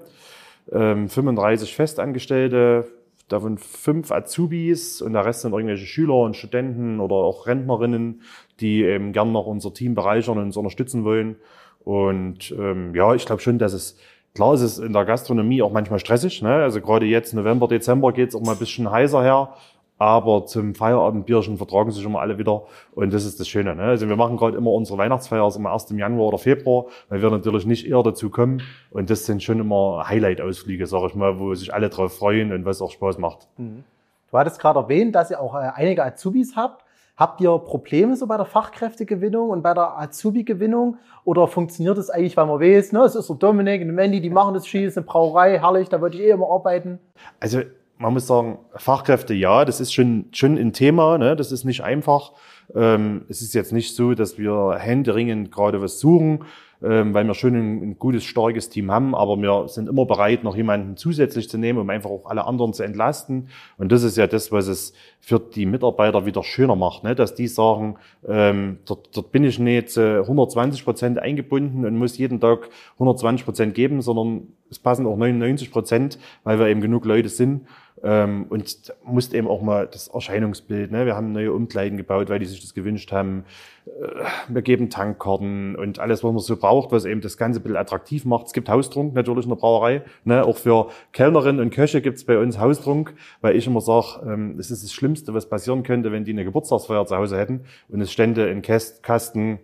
[0.71, 2.87] ähm, 35 Festangestellte,
[3.29, 8.23] davon fünf Azubis und der Rest sind irgendwelche Schüler und Studenten oder auch Rentnerinnen,
[8.63, 11.37] die eben gern noch unser Team bereichern und uns unterstützen wollen.
[11.85, 13.99] Und ähm, ja, ich glaube schon, dass es
[14.35, 16.43] klar ist es in der Gastronomie auch manchmal stressig.
[16.43, 16.55] Ne?
[16.55, 19.55] Also gerade jetzt November, Dezember geht's auch mal ein bisschen heißer her.
[19.99, 22.65] Aber zum Feierabendbierchen vertragen sich immer alle wieder.
[22.95, 23.77] Und das ist das Schöne.
[23.77, 23.85] Ne?
[23.85, 27.23] Also wir machen gerade immer unsere Weihnachtsfeier also immer erst im Januar oder Februar, weil
[27.23, 28.63] wir natürlich nicht eher dazu kommen.
[28.91, 32.65] Und das sind schon immer Highlight-Ausflüge, sage ich mal, wo sich alle drauf freuen und
[32.65, 33.47] was auch Spaß macht.
[33.59, 33.85] Mhm.
[34.33, 36.82] Du hattest gerade erwähnt, dass ihr auch äh, einige Azubis habt.
[37.17, 40.97] Habt ihr Probleme so bei der Fachkräftegewinnung und bei der Azubi-Gewinnung?
[41.25, 44.31] Oder funktioniert es eigentlich, weil man weiß, ne, es ist der Dominik und Mandy, die
[44.31, 46.99] machen das Schießen, eine Brauerei, herrlich, da würde ich eh immer arbeiten?
[47.39, 47.61] Also
[47.99, 51.37] man muss sagen, Fachkräfte ja, das ist schon, schon ein Thema, ne?
[51.37, 52.33] das ist nicht einfach.
[52.75, 56.45] Ähm, es ist jetzt nicht so, dass wir händeringend gerade was suchen,
[56.83, 60.43] ähm, weil wir schon ein, ein, gutes, starkes Team haben, aber wir sind immer bereit,
[60.43, 63.49] noch jemanden zusätzlich zu nehmen, um einfach auch alle anderen zu entlasten.
[63.79, 67.15] Und das ist ja das, was es für die Mitarbeiter wieder schöner macht, ne?
[67.15, 72.19] dass die sagen, ähm, dort, dort bin ich nicht äh, 120 Prozent eingebunden und muss
[72.19, 77.05] jeden Tag 120 Prozent geben, sondern es passen auch 99 Prozent, weil wir eben genug
[77.05, 77.67] Leute sind.
[78.05, 81.07] Ähm, und musste eben auch mal das Erscheinungsbild, ne?
[81.07, 83.45] wir haben neue Umkleiden gebaut, weil die sich das gewünscht haben.
[83.87, 87.63] Äh, wir geben Tankkarten und alles, was man so braucht, was eben das Ganze ein
[87.63, 88.49] bisschen attraktiv macht.
[88.49, 90.03] Es gibt Haustrunk natürlich in der Brauerei.
[90.25, 90.45] Ne?
[90.45, 94.73] Auch für Kellnerinnen und Köche gibt's bei uns Haustrunk, weil ich immer sage, ähm, es
[94.73, 98.11] ist das Schlimmste, was passieren könnte, wenn die eine Geburtstagsfeier zu Hause hätten und es
[98.11, 99.61] stände in Kasten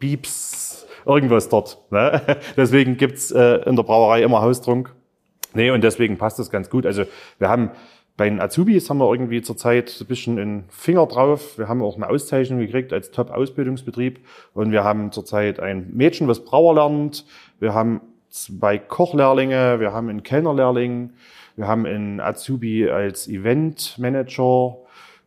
[0.00, 1.78] Pieps, irgendwas dort.
[1.90, 2.20] Ne?
[2.56, 4.94] Deswegen gibt's äh, in der Brauerei immer Haustrunk.
[5.56, 6.86] Nee, und deswegen passt das ganz gut.
[6.86, 7.04] Also
[7.38, 7.70] wir haben
[8.16, 11.58] bei den Azubis haben wir irgendwie zurzeit ein bisschen einen Finger drauf.
[11.58, 14.20] Wir haben auch eine Auszeichnung gekriegt als Top-Ausbildungsbetrieb.
[14.54, 17.26] Und wir haben zurzeit ein Mädchen, was Brauer lernt.
[17.60, 19.80] Wir haben zwei Kochlehrlinge.
[19.80, 21.10] Wir haben einen Kellnerlehrling.
[21.56, 24.76] Wir haben einen Azubi als Eventmanager.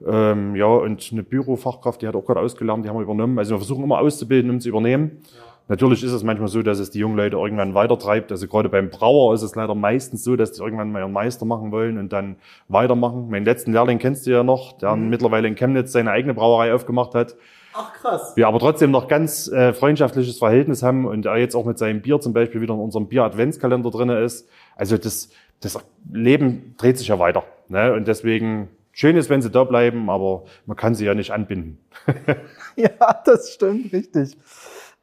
[0.07, 3.37] Ähm, ja, und eine Bürofachkraft, die hat auch gerade ausgelernt, die haben wir übernommen.
[3.37, 5.21] Also wir versuchen immer auszubilden, um zu übernehmen.
[5.35, 5.49] Ja.
[5.69, 8.31] Natürlich ist es manchmal so, dass es die jungen Leute irgendwann weitertreibt.
[8.31, 11.45] Also gerade beim Brauer ist es leider meistens so, dass die irgendwann mal ihren Meister
[11.45, 12.37] machen wollen und dann
[12.69, 13.29] weitermachen.
[13.29, 15.09] Meinen letzten Lehrling kennst du ja noch, der mhm.
[15.09, 17.35] mittlerweile in Chemnitz seine eigene Brauerei aufgemacht hat.
[17.73, 18.35] Ach krass.
[18.35, 22.01] Wir aber trotzdem noch ganz äh, freundschaftliches Verhältnis haben und er jetzt auch mit seinem
[22.01, 24.49] Bier zum Beispiel wieder in unserem Bier-Adventskalender drinne ist.
[24.75, 25.29] Also das,
[25.59, 25.77] das
[26.11, 27.43] Leben dreht sich ja weiter.
[27.67, 27.93] Ne?
[27.93, 31.77] Und deswegen schön ist, wenn sie da bleiben, aber man kann sie ja nicht anbinden.
[32.75, 32.89] ja,
[33.23, 34.35] das stimmt, richtig.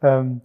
[0.03, 0.41] Ähm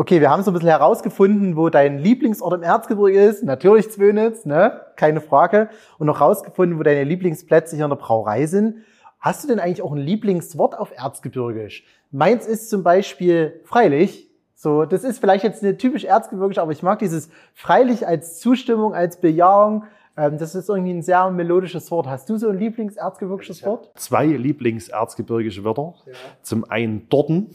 [0.00, 3.44] Okay, wir haben so ein bisschen herausgefunden, wo dein Lieblingsort im Erzgebirge ist.
[3.44, 4.80] Natürlich Zwönitz, ne?
[4.96, 5.68] Keine Frage.
[5.98, 8.76] Und noch herausgefunden, wo deine Lieblingsplätze hier in der Brauerei sind.
[9.18, 11.84] Hast du denn eigentlich auch ein Lieblingswort auf Erzgebirgisch?
[12.10, 14.30] Meins ist zum Beispiel freilich.
[14.54, 18.94] So, das ist vielleicht jetzt eine typisch Erzgebirgisch, aber ich mag dieses freilich als Zustimmung,
[18.94, 19.84] als Bejahung.
[20.16, 22.06] Ähm, das ist irgendwie ein sehr melodisches Wort.
[22.06, 23.90] Hast du so ein Lieblingserzgebirgisches Wort?
[23.96, 25.94] Zwei Lieblingserzgebirgische Wörter.
[26.06, 26.12] Ja.
[26.40, 27.50] Zum einen Dorten.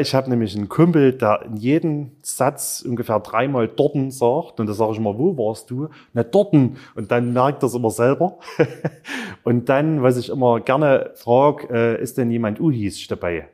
[0.00, 4.60] Ich habe nämlich einen Kumpel, der in jedem Satz ungefähr dreimal Dorten sagt.
[4.60, 5.88] Und da sage ich immer, wo warst du?
[6.12, 6.76] Na, Dorten.
[6.94, 8.38] Und dann merkt er es immer selber.
[9.42, 13.48] und dann, was ich immer gerne frage, äh, ist denn jemand Uhis dabei?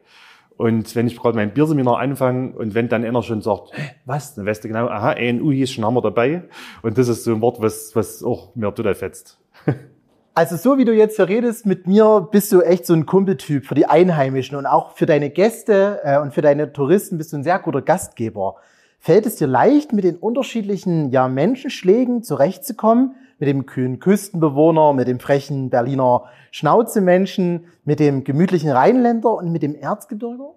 [0.58, 3.70] Und wenn ich gerade mein Bierseminar anfange und wenn dann einer schon sagt,
[4.04, 6.42] was, dann weißt du genau, aha, ein Uhis schon haben wir dabei.
[6.82, 9.38] Und das ist so ein Wort, was, was auch mir total fetzt.
[10.38, 13.66] Also so wie du jetzt hier redest mit mir, bist du echt so ein Kumpeltyp
[13.66, 17.38] für die Einheimischen und auch für deine Gäste äh, und für deine Touristen bist du
[17.38, 18.54] ein sehr guter Gastgeber.
[19.00, 23.16] Fällt es dir leicht, mit den unterschiedlichen ja, Menschenschlägen zurechtzukommen?
[23.40, 29.64] Mit dem kühlen Küstenbewohner, mit dem frechen Berliner Schnauzemenschen, mit dem gemütlichen Rheinländer und mit
[29.64, 30.54] dem Erzgebirger?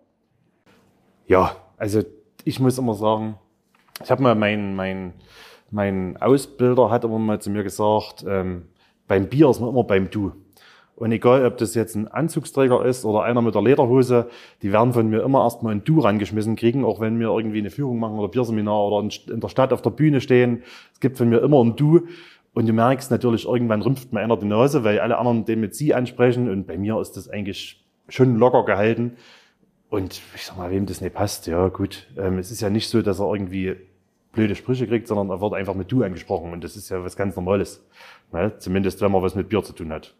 [1.25, 2.03] Ja, also
[2.43, 3.33] ich muss immer sagen,
[4.03, 5.13] ich habe mal mein, mein,
[5.71, 8.67] mein Ausbilder hat immer mal zu mir gesagt, ähm,
[9.11, 10.31] beim Bier ist man immer beim Du.
[10.95, 14.29] Und egal, ob das jetzt ein Anzugsträger ist oder einer mit der Lederhose,
[14.61, 17.71] die werden von mir immer erstmal ein Du rangeschmissen kriegen, auch wenn wir irgendwie eine
[17.71, 20.63] Führung machen oder Bierseminar oder in der Stadt auf der Bühne stehen.
[20.93, 22.07] Es gibt von mir immer ein Du.
[22.53, 25.75] Und du merkst natürlich, irgendwann rümpft mir einer die Nase, weil alle anderen den mit
[25.75, 26.49] Sie ansprechen.
[26.49, 29.17] Und bei mir ist das eigentlich schon locker gehalten.
[29.89, 32.07] Und ich sag mal, wem das nicht passt, ja gut.
[32.17, 33.75] Ähm, es ist ja nicht so, dass er irgendwie
[34.31, 36.53] blöde Sprüche kriegt, sondern er wird einfach mit Du angesprochen.
[36.53, 37.83] Und das ist ja was ganz Normales.
[38.31, 38.53] Ne?
[38.57, 40.15] Zumindest, wenn man was mit Bier zu tun hat.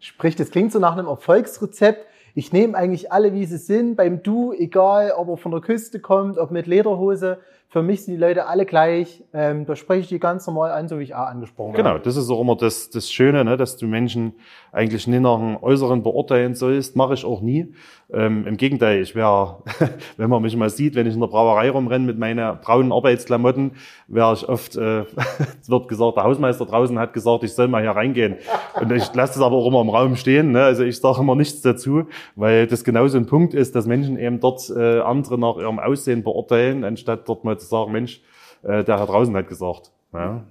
[0.00, 2.06] Sprich, das klingt so nach einem Erfolgsrezept.
[2.34, 6.00] Ich nehme eigentlich alle, wie sie sind, beim Du, egal ob er von der Küste
[6.00, 7.38] kommt, ob mit Lederhose.
[7.72, 9.24] Für mich sind die Leute alle gleich.
[9.32, 11.98] Ähm, da spreche ich die ganz normal an, so wie ich auch angesprochen genau, habe.
[12.00, 14.34] Genau, das ist auch immer das, das Schöne, ne, dass du Menschen
[14.72, 16.96] eigentlich nicht nach dem Äußeren beurteilen sollst.
[16.96, 17.72] Mache ich auch nie.
[18.12, 19.62] Ähm, Im Gegenteil, ich wäre,
[20.18, 23.72] wenn man mich mal sieht, wenn ich in der Brauerei rumrenne mit meinen braunen Arbeitsklamotten,
[24.06, 25.04] wäre ich oft, äh,
[25.62, 28.36] es wird gesagt, der Hausmeister draußen hat gesagt, ich soll mal hier reingehen.
[28.78, 30.52] Und ich lasse das aber auch immer im Raum stehen.
[30.52, 30.62] Ne?
[30.62, 32.04] Also ich sage immer nichts dazu,
[32.36, 36.22] weil das genauso ein Punkt ist, dass Menschen eben dort äh, andere nach ihrem Aussehen
[36.22, 38.22] beurteilen, anstatt dort mal zu sagen, Mensch,
[38.62, 39.92] äh, der da draußen hat gesagt.
[40.12, 40.42] Ja?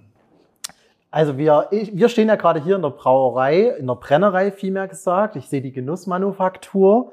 [1.12, 4.88] Also wir, ich, wir stehen ja gerade hier in der Brauerei, in der Brennerei vielmehr
[4.88, 5.36] gesagt.
[5.36, 7.12] Ich sehe die Genussmanufaktur.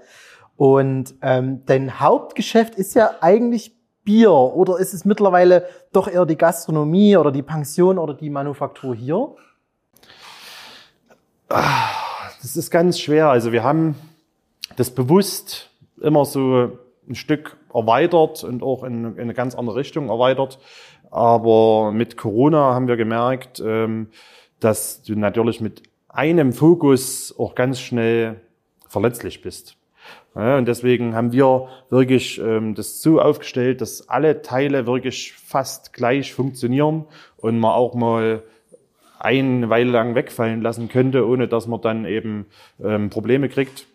[0.57, 6.37] Und ähm, dein Hauptgeschäft ist ja eigentlich Bier oder ist es mittlerweile doch eher die
[6.37, 9.35] Gastronomie oder die Pension oder die Manufaktur hier?
[11.49, 13.29] Das ist ganz schwer.
[13.29, 13.97] Also wir haben
[14.77, 20.59] das bewusst immer so ein Stück erweitert und auch in, eine ganz andere Richtung erweitert.
[21.11, 24.09] Aber mit Corona haben wir gemerkt, ähm,
[24.61, 28.41] dass du natürlich mit einem Fokus auch ganz schnell
[28.89, 29.77] verletzlich bist.
[30.35, 35.93] Ja, und deswegen haben wir wirklich ähm, das so aufgestellt, dass alle Teile wirklich fast
[35.93, 37.07] gleich funktionieren
[37.39, 38.43] und man auch mal
[39.19, 42.47] eine Weile lang wegfallen lassen könnte, ohne dass man dann eben
[42.83, 43.87] ähm, Probleme kriegt.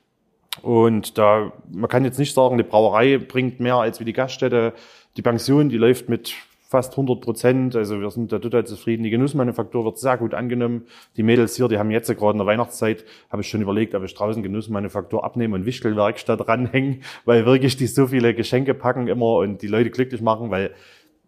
[0.61, 4.73] Und da, man kann jetzt nicht sagen, die Brauerei bringt mehr als wie die Gaststätte.
[5.17, 6.33] Die Pension, die läuft mit
[6.73, 7.75] fast 100 Prozent.
[7.75, 9.03] Also wir sind da total zufrieden.
[9.03, 10.87] Die Genussmanufaktur wird sehr gut angenommen.
[11.17, 14.03] Die Mädels hier, die haben jetzt gerade in der Weihnachtszeit, habe ich schon überlegt, ob
[14.03, 19.35] ich draußen Genussmanufaktur abnehme und Wichtelwerkstatt ranhängen, weil wirklich die so viele Geschenke packen immer
[19.35, 20.73] und die Leute glücklich machen, weil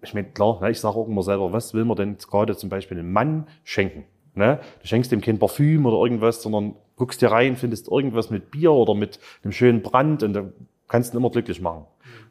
[0.01, 2.69] ich meine, klar, ne, ich sage auch immer selber, was will man denn gerade zum
[2.69, 4.05] Beispiel einem Mann schenken?
[4.35, 4.59] Ne?
[4.81, 8.71] Du schenkst ihm kein Parfüm oder irgendwas, sondern guckst dir rein, findest irgendwas mit Bier
[8.71, 10.45] oder mit einem schönen Brand und da
[10.87, 11.85] kannst du ihn immer glücklich machen.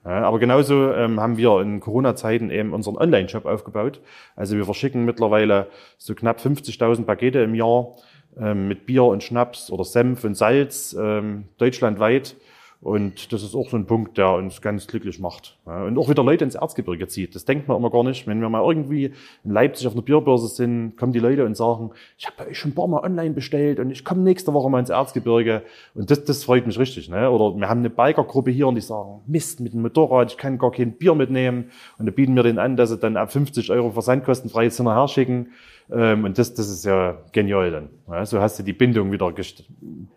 [0.05, 4.01] Ja, aber genauso ähm, haben wir in Corona-Zeiten eben unseren Online-Shop aufgebaut.
[4.37, 7.97] Also wir verschicken mittlerweile so knapp 50.000 Pakete im Jahr
[8.39, 12.37] ähm, mit Bier und Schnaps oder Senf und Salz ähm, deutschlandweit.
[12.85, 15.57] Und das ist auch so ein Punkt, der uns ganz glücklich macht.
[15.65, 17.35] Und auch wieder Leute ins Erzgebirge zieht.
[17.35, 18.27] Das denkt man immer gar nicht.
[18.27, 21.93] Wenn wir mal irgendwie in Leipzig auf einer Bierbörse sind, kommen die Leute und sagen,
[22.19, 24.81] ich habe euch schon ein paar Mal online bestellt und ich komme nächste Woche mal
[24.81, 25.63] ins Erzgebirge.
[25.95, 27.09] Und das, das freut mich richtig.
[27.09, 27.31] Ne?
[27.31, 30.59] Oder wir haben eine Bikergruppe hier und die sagen, Mist, mit dem Motorrad, ich kann
[30.59, 31.71] gar kein Bier mitnehmen.
[31.97, 35.09] Und da bieten wir denen an, dass sie dann ab 50 Euro versandkostenfrei jetzt hinterher
[35.09, 35.53] schicken.
[35.91, 38.27] Ähm, und das, das ist ja genial dann.
[38.27, 39.33] So hast du die Bindung wieder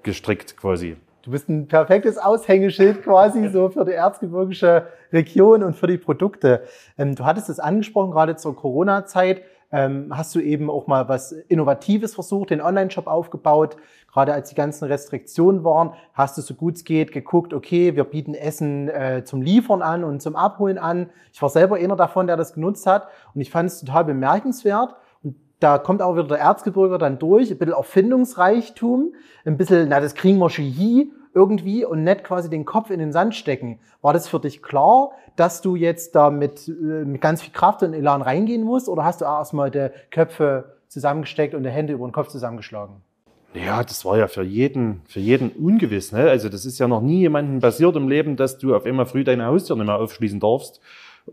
[0.04, 0.98] gestrickt quasi.
[1.28, 6.62] Du bist ein perfektes Aushängeschild quasi so für die erzgebirgische Region und für die Produkte.
[6.98, 9.42] Ähm, du hattest es angesprochen, gerade zur Corona-Zeit.
[9.70, 13.76] Ähm, hast du eben auch mal was Innovatives versucht, den Online-Shop aufgebaut.
[14.10, 18.06] Gerade als die ganzen Restriktionen waren, hast du so gut es geht geguckt, okay, wir
[18.06, 21.10] bieten Essen äh, zum Liefern an und zum Abholen an.
[21.34, 24.96] Ich war selber einer davon, der das genutzt hat und ich fand es total bemerkenswert.
[25.24, 29.14] Und da kommt auch wieder der Erzgebirger dann durch, ein bisschen Erfindungsreichtum,
[29.44, 31.08] ein bisschen, na, das kriegen wir schon hier
[31.38, 33.80] irgendwie und nicht quasi den Kopf in den Sand stecken.
[34.02, 36.72] War das für dich klar, dass du jetzt da mit, äh,
[37.06, 41.54] mit ganz viel Kraft und Elan reingehen musst oder hast du erstmal die Köpfe zusammengesteckt
[41.54, 42.96] und die Hände über den Kopf zusammengeschlagen?
[43.54, 46.12] Ja, das war ja für jeden, für jeden ungewiss.
[46.12, 46.30] Ne?
[46.30, 49.24] Also das ist ja noch nie jemandem passiert im Leben, dass du auf einmal früh
[49.24, 50.82] deine Haustür nicht mehr aufschließen darfst.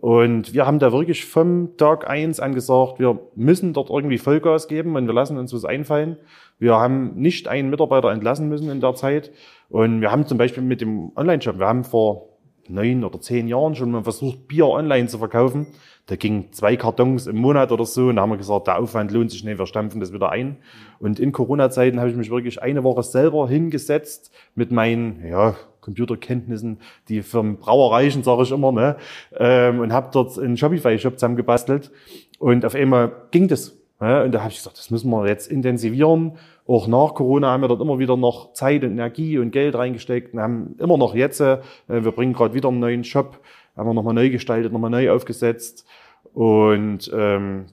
[0.00, 4.68] Und wir haben da wirklich vom Tag eins an gesagt, wir müssen dort irgendwie Vollgas
[4.68, 6.16] geben und wir lassen uns was einfallen.
[6.58, 9.30] Wir haben nicht einen Mitarbeiter entlassen müssen in der Zeit.
[9.68, 12.28] Und wir haben zum Beispiel mit dem Online-Shop, wir haben vor
[12.68, 15.66] neun oder zehn Jahren schon mal versucht, Bier online zu verkaufen.
[16.06, 19.10] Da ging zwei Kartons im Monat oder so und da haben wir gesagt, der Aufwand
[19.10, 20.58] lohnt sich nicht, wir stampfen das wieder ein.
[20.98, 26.78] Und in Corona-Zeiten habe ich mich wirklich eine Woche selber hingesetzt mit meinen, ja, Computerkenntnissen,
[27.08, 28.96] die für Brauereichen, sage ich immer, ne?
[29.36, 31.90] Ähm, und habe dort einen Shopify-Shop zusammengebastelt.
[32.38, 33.76] Und auf einmal ging das.
[34.00, 36.32] Ja, und da habe ich gesagt, das müssen wir jetzt intensivieren.
[36.66, 40.34] Auch nach Corona haben wir dort immer wieder noch Zeit und Energie und Geld reingesteckt
[40.34, 43.38] und haben immer noch jetzt, äh, wir bringen gerade wieder einen neuen Shop,
[43.76, 45.86] haben wir nochmal neu gestaltet, nochmal neu aufgesetzt.
[46.32, 47.66] Und ähm,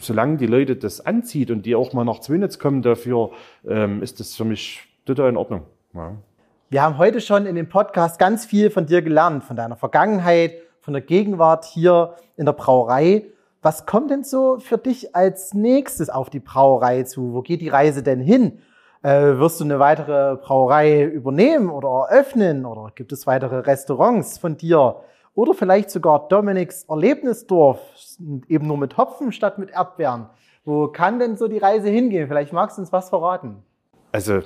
[0.00, 3.30] solange die Leute das anzieht und die auch mal nach Zwönitz kommen dafür,
[3.66, 5.62] ähm, ist das für mich total in Ordnung.
[5.94, 6.16] Ja.
[6.72, 10.54] Wir haben heute schon in dem Podcast ganz viel von dir gelernt, von deiner Vergangenheit,
[10.80, 13.26] von der Gegenwart hier in der Brauerei.
[13.60, 17.34] Was kommt denn so für dich als nächstes auf die Brauerei zu?
[17.34, 18.60] Wo geht die Reise denn hin?
[19.02, 22.64] Äh, wirst du eine weitere Brauerei übernehmen oder eröffnen?
[22.64, 24.96] Oder gibt es weitere Restaurants von dir?
[25.34, 27.80] Oder vielleicht sogar Dominiks Erlebnisdorf,
[28.48, 30.30] eben nur mit Hopfen statt mit Erdbeeren.
[30.64, 32.28] Wo kann denn so die Reise hingehen?
[32.28, 33.62] Vielleicht magst du uns was verraten.
[34.10, 34.40] Also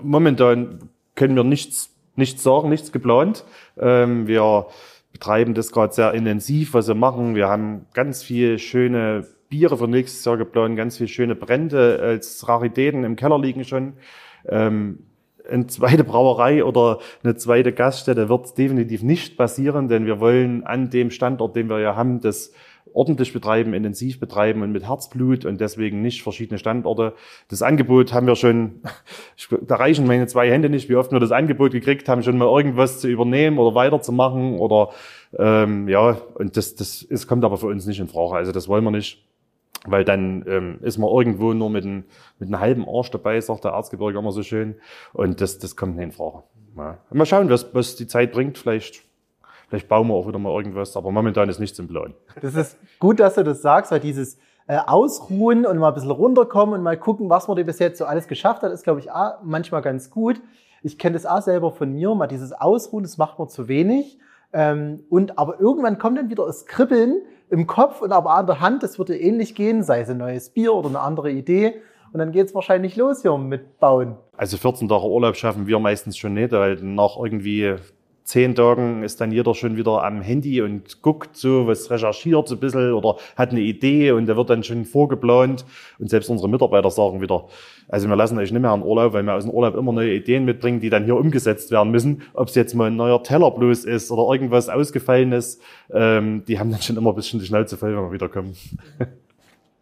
[0.00, 0.88] momentan
[1.20, 3.44] können wir nichts, nichts sagen, nichts geplant.
[3.78, 4.68] Ähm, wir
[5.12, 7.34] betreiben das gerade sehr intensiv, was wir machen.
[7.34, 12.48] Wir haben ganz viel schöne Biere für nächstes Jahr geplant, ganz viel schöne Brände als
[12.48, 13.92] Raritäten im Keller liegen schon.
[14.48, 15.00] Ähm,
[15.46, 20.88] eine zweite Brauerei oder eine zweite Gaststätte wird definitiv nicht passieren, denn wir wollen an
[20.88, 22.54] dem Standort, den wir ja haben, das
[22.94, 27.14] ordentlich betreiben, intensiv betreiben und mit Herzblut und deswegen nicht verschiedene Standorte.
[27.48, 28.80] Das Angebot haben wir schon,
[29.62, 32.46] da reichen meine zwei Hände nicht, wie oft wir das Angebot gekriegt haben, schon mal
[32.46, 34.90] irgendwas zu übernehmen oder weiterzumachen oder
[35.38, 38.34] ähm, ja, und das, das ist, kommt aber für uns nicht in Frage.
[38.36, 39.26] Also das wollen wir nicht.
[39.86, 42.04] Weil dann ähm, ist man irgendwo nur mit, ein,
[42.38, 44.74] mit einem halben Arsch dabei, sagt der Erzgebirge immer so schön.
[45.14, 46.42] Und das, das kommt nicht in Frage.
[46.76, 46.98] Ja.
[47.10, 48.58] Mal schauen, was, was die Zeit bringt.
[48.58, 49.02] Vielleicht
[49.70, 52.12] Vielleicht bauen wir auch wieder mal irgendwas, aber momentan ist nichts im Plan.
[52.42, 56.10] Das ist gut, dass du das sagst, weil dieses äh, Ausruhen und mal ein bisschen
[56.10, 58.98] runterkommen und mal gucken, was man dir bis jetzt so alles geschafft hat, ist, glaube
[58.98, 60.40] ich, auch manchmal ganz gut.
[60.82, 64.18] Ich kenne das auch selber von mir, mal dieses Ausruhen, das macht man zu wenig.
[64.52, 68.58] Ähm, und aber irgendwann kommt dann wieder das Kribbeln im Kopf und aber an der
[68.58, 71.74] Hand, das würde ähnlich gehen, sei es ein neues Bier oder eine andere Idee.
[72.12, 74.16] Und dann geht es wahrscheinlich los hier mit Bauen.
[74.36, 77.76] Also 14 Tage Urlaub schaffen wir meistens schon nicht, weil nach irgendwie
[78.30, 82.54] zehn Tagen ist dann jeder schon wieder am Handy und guckt so, was recherchiert so
[82.54, 85.64] ein bisschen oder hat eine Idee und da wird dann schon vorgeplant.
[85.98, 87.46] Und selbst unsere Mitarbeiter sagen wieder,
[87.88, 90.14] also wir lassen euch nicht mehr in Urlaub, weil wir aus dem Urlaub immer neue
[90.14, 92.22] Ideen mitbringen, die dann hier umgesetzt werden müssen.
[92.32, 95.60] Ob es jetzt mal ein neuer Teller bloß ist oder irgendwas ausgefallen ist,
[95.92, 98.54] ähm, die haben dann schon immer ein bisschen die Schnauze voll, wenn wir wiederkommen.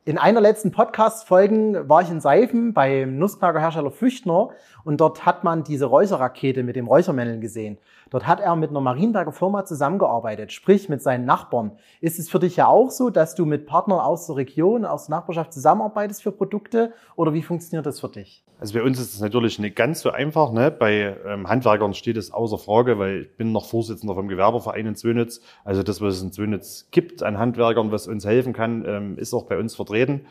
[0.08, 4.48] In einer letzten Podcast-Folgen war ich in Seifen beim Nussknagerhersteller Füchtner
[4.82, 7.76] und dort hat man diese Räucherrakete mit dem Räuchermännchen gesehen.
[8.10, 11.72] Dort hat er mit einer Marienberger Firma zusammengearbeitet, sprich mit seinen Nachbarn.
[12.00, 15.06] Ist es für dich ja auch so, dass du mit Partnern aus der Region, aus
[15.06, 18.44] der Nachbarschaft zusammenarbeitest für Produkte oder wie funktioniert das für dich?
[18.60, 20.52] Also bei uns ist es natürlich nicht ganz so einfach.
[20.52, 20.70] Ne?
[20.70, 24.96] Bei ähm, Handwerkern steht es außer Frage, weil ich bin noch Vorsitzender vom Gewerbeverein in
[24.96, 25.40] Zwönitz.
[25.64, 29.32] Also das, was es in Zwönitz gibt an Handwerkern, was uns helfen kann, ähm, ist
[29.32, 30.26] auch bei uns vertreten.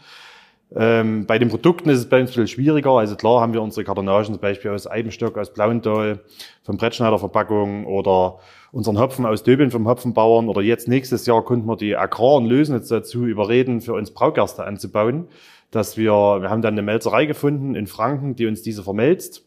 [0.75, 2.91] Ähm, bei den Produkten ist es bei uns ein bisschen schwieriger.
[2.91, 6.19] Also klar haben wir unsere Kartonagen zum Beispiel aus Eibenstock, aus Blauenthal,
[6.63, 8.39] vom Brettschneider Verpackung oder
[8.71, 12.47] unseren Hopfen aus Döbeln vom Hopfenbauern oder jetzt nächstes Jahr konnten wir die Agrar und
[12.47, 15.27] Lösnitz dazu überreden, für uns Braugerste anzubauen.
[15.71, 19.46] Dass wir, wir haben dann eine Melzerei gefunden in Franken, die uns diese vermelzt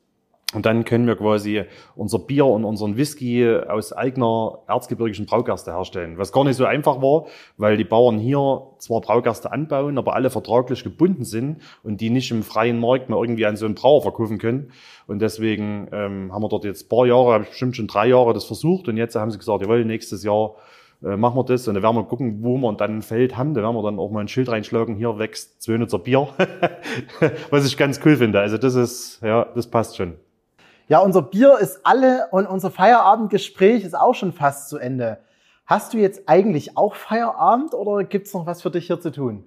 [0.52, 1.62] und dann können wir quasi
[1.94, 6.18] unser Bier und unseren Whisky aus eigener erzgebirgischen Braugerste herstellen.
[6.18, 10.28] Was gar nicht so einfach war, weil die Bauern hier zwar Braugerste anbauen, aber alle
[10.28, 14.02] vertraglich gebunden sind und die nicht im freien Markt mal irgendwie an so einen Brauer
[14.02, 14.72] verkaufen können.
[15.06, 18.34] Und deswegen ähm, haben wir dort jetzt paar Jahre, habe ich bestimmt schon drei Jahre
[18.34, 20.56] das versucht und jetzt haben sie gesagt, jawohl, nächstes Jahr
[21.04, 23.54] äh, machen wir das und dann werden wir gucken, wo wir dann ein Feld haben.
[23.54, 26.28] Da werden wir dann auch mal ein Schild reinschlagen, hier wächst Zwönitzer Bier.
[27.50, 28.40] Was ich ganz cool finde.
[28.40, 30.14] Also das ist, ja, das passt schon.
[30.90, 35.18] Ja, unser Bier ist alle und unser Feierabendgespräch ist auch schon fast zu Ende.
[35.64, 39.44] Hast du jetzt eigentlich auch Feierabend oder gibt's noch was für dich hier zu tun?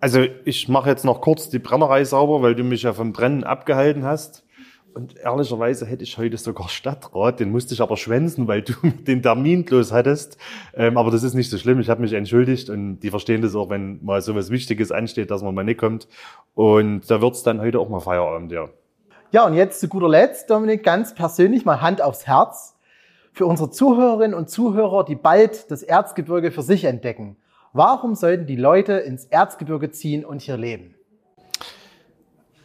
[0.00, 3.44] Also ich mache jetzt noch kurz die Brennerei sauber, weil du mich ja vom Brennen
[3.44, 4.44] abgehalten hast.
[4.92, 8.72] Und ehrlicherweise hätte ich heute sogar Stadtrat, den musste ich aber schwänzen, weil du
[9.06, 10.36] den Termin los hattest.
[10.74, 13.54] Ähm, aber das ist nicht so schlimm, ich habe mich entschuldigt und die verstehen das
[13.54, 16.08] auch, wenn mal so was Wichtiges ansteht, dass man mal nicht kommt.
[16.54, 18.68] Und da wird's dann heute auch mal Feierabend, ja.
[19.32, 22.76] Ja, und jetzt zu guter Letzt, Dominik, ganz persönlich mal Hand aufs Herz.
[23.32, 27.36] Für unsere Zuhörerinnen und Zuhörer, die bald das Erzgebirge für sich entdecken.
[27.72, 30.96] Warum sollten die Leute ins Erzgebirge ziehen und hier leben?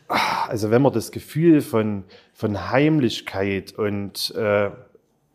[0.08, 4.71] Also wenn man das Gefühl von, von Heimlichkeit und äh,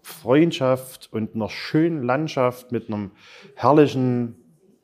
[0.03, 3.12] Freundschaft und einer schönen Landschaft mit einem
[3.55, 4.35] herrlichen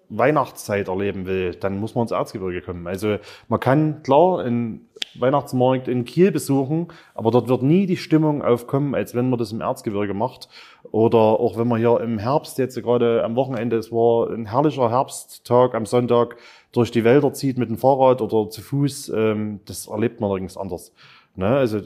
[0.09, 2.87] Weihnachtszeit erleben will, dann muss man ins Erzgebirge kommen.
[2.87, 4.89] Also man kann klar einen
[5.21, 9.53] Weihnachtsmarkt in Kiel besuchen, aber dort wird nie die Stimmung aufkommen, als wenn man das
[9.53, 10.49] im Erzgebirge macht.
[10.91, 14.91] Oder auch wenn man hier im Herbst, jetzt gerade am Wochenende, es war ein herrlicher
[14.91, 16.37] Herbsttag am Sonntag,
[16.73, 20.57] durch die Wälder zieht mit dem Fahrrad oder zu Fuß, ähm, das erlebt man nirgends
[20.57, 20.93] anders.
[21.35, 21.47] Ne?
[21.47, 21.81] Also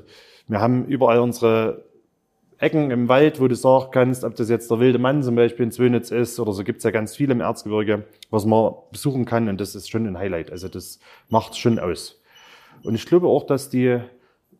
[0.48, 1.84] wir haben überall unsere
[2.60, 5.64] Ecken im Wald, wo du sagen kannst, ob das jetzt der wilde Mann zum Beispiel
[5.64, 9.48] in Zwönitz ist oder so gibt's ja ganz viel im Erzgebirge, was man besuchen kann
[9.48, 10.50] und das ist schon ein Highlight.
[10.50, 11.00] Also das
[11.30, 12.19] macht schon aus.
[12.84, 14.00] Und ich glaube auch, dass die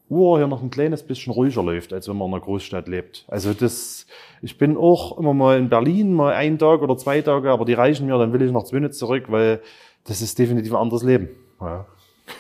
[0.08, 3.24] Uhr hier noch ein kleines bisschen ruhiger läuft, als wenn man in einer Großstadt lebt.
[3.28, 4.06] Also das,
[4.42, 7.74] ich bin auch immer mal in Berlin, mal einen Tag oder zwei Tage, aber die
[7.74, 9.60] reichen mir, dann will ich nach Zwönitz zurück, weil
[10.04, 11.28] das ist definitiv ein anderes Leben.
[11.60, 11.86] Ja.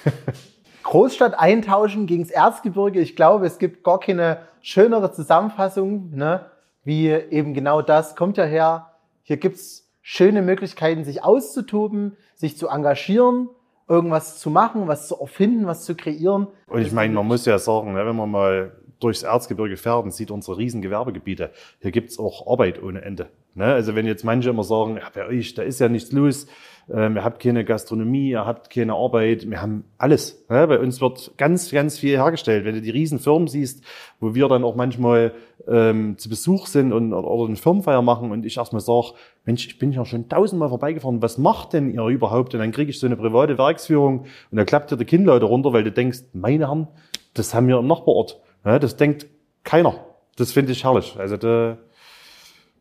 [0.82, 3.00] Großstadt eintauschen gegen das Erzgebirge.
[3.00, 6.46] Ich glaube, es gibt gar keine schönere Zusammenfassung, ne?
[6.82, 8.16] wie eben genau das.
[8.16, 8.90] Kommt ja her,
[9.22, 13.48] hier gibt's schöne Möglichkeiten, sich auszutoben, sich zu engagieren,
[13.90, 16.46] irgendwas zu machen, was zu erfinden, was zu kreieren.
[16.68, 20.12] Und ich meine, man muss ja sagen, ne, wenn man mal durchs Erzgebirge fährt und
[20.12, 23.30] sieht unsere riesen Gewerbegebiete, hier gibt's auch Arbeit ohne Ende.
[23.54, 23.64] Ne?
[23.64, 26.46] Also wenn jetzt manche immer sagen, ja, bei euch, da ist ja nichts los,
[26.92, 30.44] ähm, ihr habt keine Gastronomie, ihr habt keine Arbeit, wir haben alles.
[30.48, 30.66] Ne?
[30.66, 32.64] Bei uns wird ganz, ganz viel hergestellt.
[32.64, 33.84] Wenn du die riesen Firmen siehst,
[34.18, 35.32] wo wir dann auch manchmal
[35.68, 39.12] ähm, zu Besuch sind und oder eine Firmenfeier machen und ich erstmal sage,
[39.44, 42.54] Mensch, ich bin ja schon tausendmal vorbeigefahren, was macht denn ihr überhaupt?
[42.54, 45.72] Und dann kriege ich so eine private Werksführung und da klappt dir die Kinnleute runter,
[45.72, 46.88] weil du denkst, meine Herren,
[47.34, 48.40] das haben wir im Nachbarort.
[48.64, 49.26] Ja, das denkt
[49.64, 49.94] keiner.
[50.36, 51.16] Das finde ich herrlich.
[51.18, 51.78] Also da,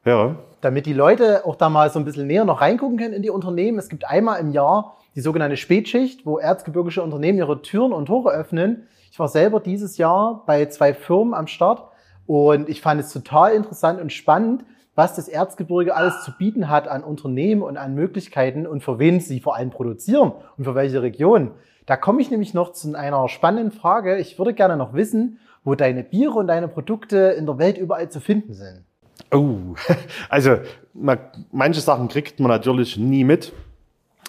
[0.06, 0.36] ja.
[0.62, 3.30] Damit die Leute auch da mal so ein bisschen näher noch reingucken können in die
[3.30, 3.80] Unternehmen.
[3.80, 8.32] Es gibt einmal im Jahr die sogenannte Spätschicht, wo erzgebirgische Unternehmen ihre Türen und Tore
[8.32, 8.88] öffnen.
[9.12, 11.84] Ich war selber dieses Jahr bei zwei Firmen am Start
[12.26, 16.88] und ich fand es total interessant und spannend, was das Erzgebirge alles zu bieten hat
[16.88, 21.02] an Unternehmen und an Möglichkeiten und für wen sie vor allem produzieren und für welche
[21.02, 21.52] Region.
[21.86, 24.18] Da komme ich nämlich noch zu einer spannenden Frage.
[24.18, 28.10] Ich würde gerne noch wissen, wo deine Biere und deine Produkte in der Welt überall
[28.10, 28.84] zu finden sind.
[29.32, 29.76] Oh,
[30.30, 30.58] also
[30.94, 31.20] man,
[31.52, 33.54] manche Sachen kriegt man natürlich nie mit,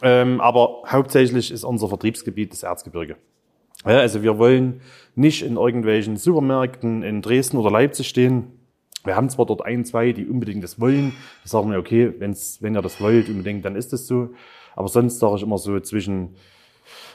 [0.02, 3.16] ähm, aber hauptsächlich ist unser Vertriebsgebiet das Erzgebirge.
[3.84, 4.82] Ja, also wir wollen
[5.14, 8.52] nicht in irgendwelchen Supermärkten in Dresden oder Leipzig stehen.
[9.04, 11.12] Wir haben zwar dort ein, zwei, die unbedingt das wollen.
[11.42, 14.30] Da sagen wir, okay, wenn's, wenn ihr das wollt unbedingt, dann ist das so.
[14.76, 16.36] Aber sonst sage ich immer so zwischen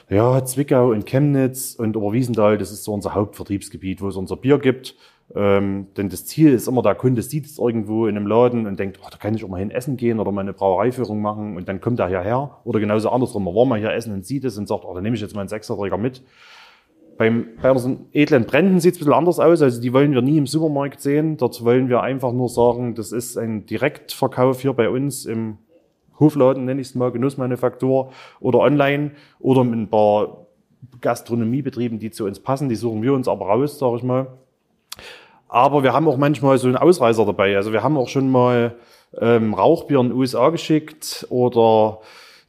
[0.08, 4.58] ja, Zwickau und Chemnitz und Oberwiesenthal, das ist so unser Hauptvertriebsgebiet, wo es unser Bier
[4.58, 4.96] gibt.
[5.34, 8.78] Ähm, denn das Ziel ist immer, der Kunde sieht es irgendwo in einem Laden und
[8.78, 11.56] denkt, oh, da kann ich auch mal hin essen gehen oder mal eine Brauereiführung machen
[11.56, 12.58] und dann kommt er hierher.
[12.64, 15.02] Oder genauso andersrum, man war mal hier essen und sieht es und sagt, oh, dann
[15.02, 16.22] nehme ich jetzt mal einen Sechserträger mit.
[17.18, 19.62] Beim, bei unseren edlen Bränden sieht es ein bisschen anders aus.
[19.62, 21.38] Also die wollen wir nie im Supermarkt sehen.
[21.38, 25.58] Dort wollen wir einfach nur sagen, das ist ein Direktverkauf hier bei uns im
[26.20, 28.10] Hofladen, nenne ich es mal, Genussmanufaktur
[28.40, 30.46] oder online oder mit ein paar
[31.00, 32.68] Gastronomiebetrieben, die zu uns passen.
[32.68, 34.28] Die suchen wir uns aber raus, sage ich mal.
[35.48, 37.56] Aber wir haben auch manchmal so einen Ausreißer dabei.
[37.56, 38.74] Also wir haben auch schon mal
[39.18, 42.00] ähm, Rauchbier in den USA geschickt oder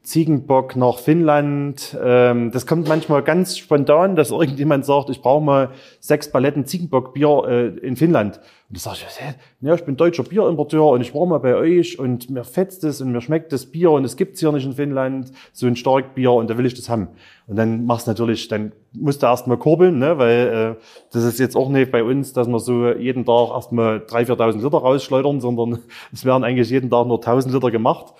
[0.07, 1.97] Ziegenbock nach Finnland.
[2.01, 7.43] Ähm, das kommt manchmal ganz spontan, dass irgendjemand sagt, ich brauche mal sechs Paletten Ziegenbockbier
[7.45, 8.37] äh, in Finnland.
[8.69, 11.99] Und da sage ich, ja, ich bin deutscher Bierimporteur und ich war mal bei euch
[11.99, 14.73] und mir fetzt es und mir schmeckt das Bier und es gibt's hier nicht in
[14.73, 17.09] Finnland, so ein Starkbier und da will ich das haben.
[17.47, 21.37] Und dann machst du natürlich, dann musst du erstmal kurbeln, ne, weil äh, das ist
[21.37, 25.41] jetzt auch nicht bei uns, dass wir so jeden Tag erstmal 3.000, 4.000 Liter rausschleudern,
[25.41, 25.79] sondern
[26.13, 28.13] es werden eigentlich jeden Tag nur 1.000 Liter gemacht.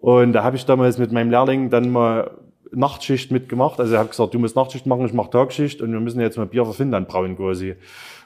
[0.00, 2.30] Und da habe ich damals mit meinem Lehrling dann mal
[2.72, 3.80] Nachtschicht mitgemacht.
[3.80, 6.36] Also er hat gesagt, du musst Nachtschicht machen, ich mache Tagschicht und wir müssen jetzt
[6.36, 7.76] mal Bier für Finnland brauen quasi.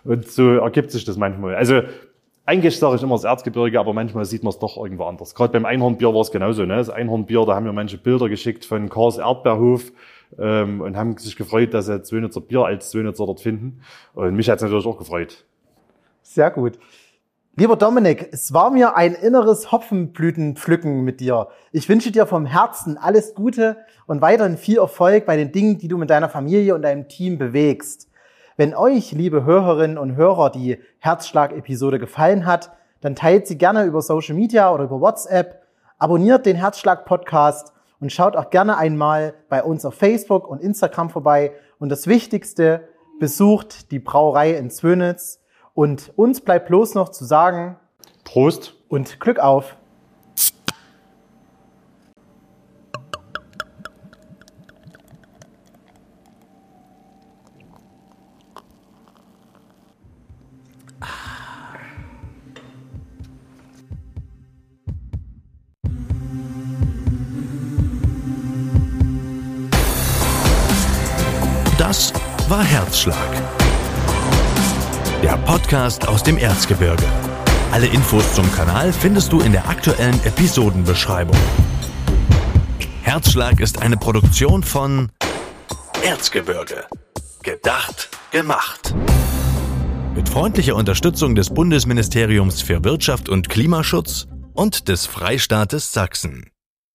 [0.05, 1.55] Und so ergibt sich das manchmal.
[1.55, 1.83] Also
[2.47, 5.35] eigentlich sage ich immer das Erzgebirge, aber manchmal sieht man es doch irgendwo anders.
[5.35, 6.65] Gerade beim Einhornbier war es genauso.
[6.65, 6.77] Ne?
[6.77, 9.93] Das Einhornbier, da haben mir manche Bilder geschickt von Kars Erdbeerhof
[10.39, 13.83] ähm, und haben sich gefreut, dass sie Zwönitzer Bier als Zwönitzer dort finden.
[14.15, 15.45] Und mich hat es natürlich auch gefreut.
[16.23, 16.79] Sehr gut.
[17.57, 21.49] Lieber Dominik, es war mir ein inneres Hopfenblütenpflücken mit dir.
[21.73, 25.89] Ich wünsche dir vom Herzen alles Gute und weiterhin viel Erfolg bei den Dingen, die
[25.89, 28.09] du mit deiner Familie und deinem Team bewegst.
[28.57, 32.71] Wenn euch, liebe Hörerinnen und Hörer, die Herzschlag-Episode gefallen hat,
[33.01, 35.63] dann teilt sie gerne über Social Media oder über WhatsApp,
[35.99, 41.53] abonniert den Herzschlag-Podcast und schaut auch gerne einmal bei uns auf Facebook und Instagram vorbei.
[41.81, 42.89] Und das Wichtigste,
[43.19, 45.41] besucht die Brauerei in Zwönitz
[45.75, 47.77] und uns bleibt bloß noch zu sagen,
[48.25, 49.77] Prost und Glück auf!
[71.79, 72.13] Das
[72.49, 73.60] war Herzschlag
[75.31, 77.05] der Podcast aus dem Erzgebirge.
[77.71, 81.37] Alle Infos zum Kanal findest du in der aktuellen Episodenbeschreibung.
[83.03, 85.13] Herzschlag ist eine Produktion von
[86.05, 86.85] Erzgebirge.
[87.45, 88.93] Gedacht, gemacht.
[90.17, 96.51] Mit freundlicher Unterstützung des Bundesministeriums für Wirtschaft und Klimaschutz und des Freistaates Sachsen.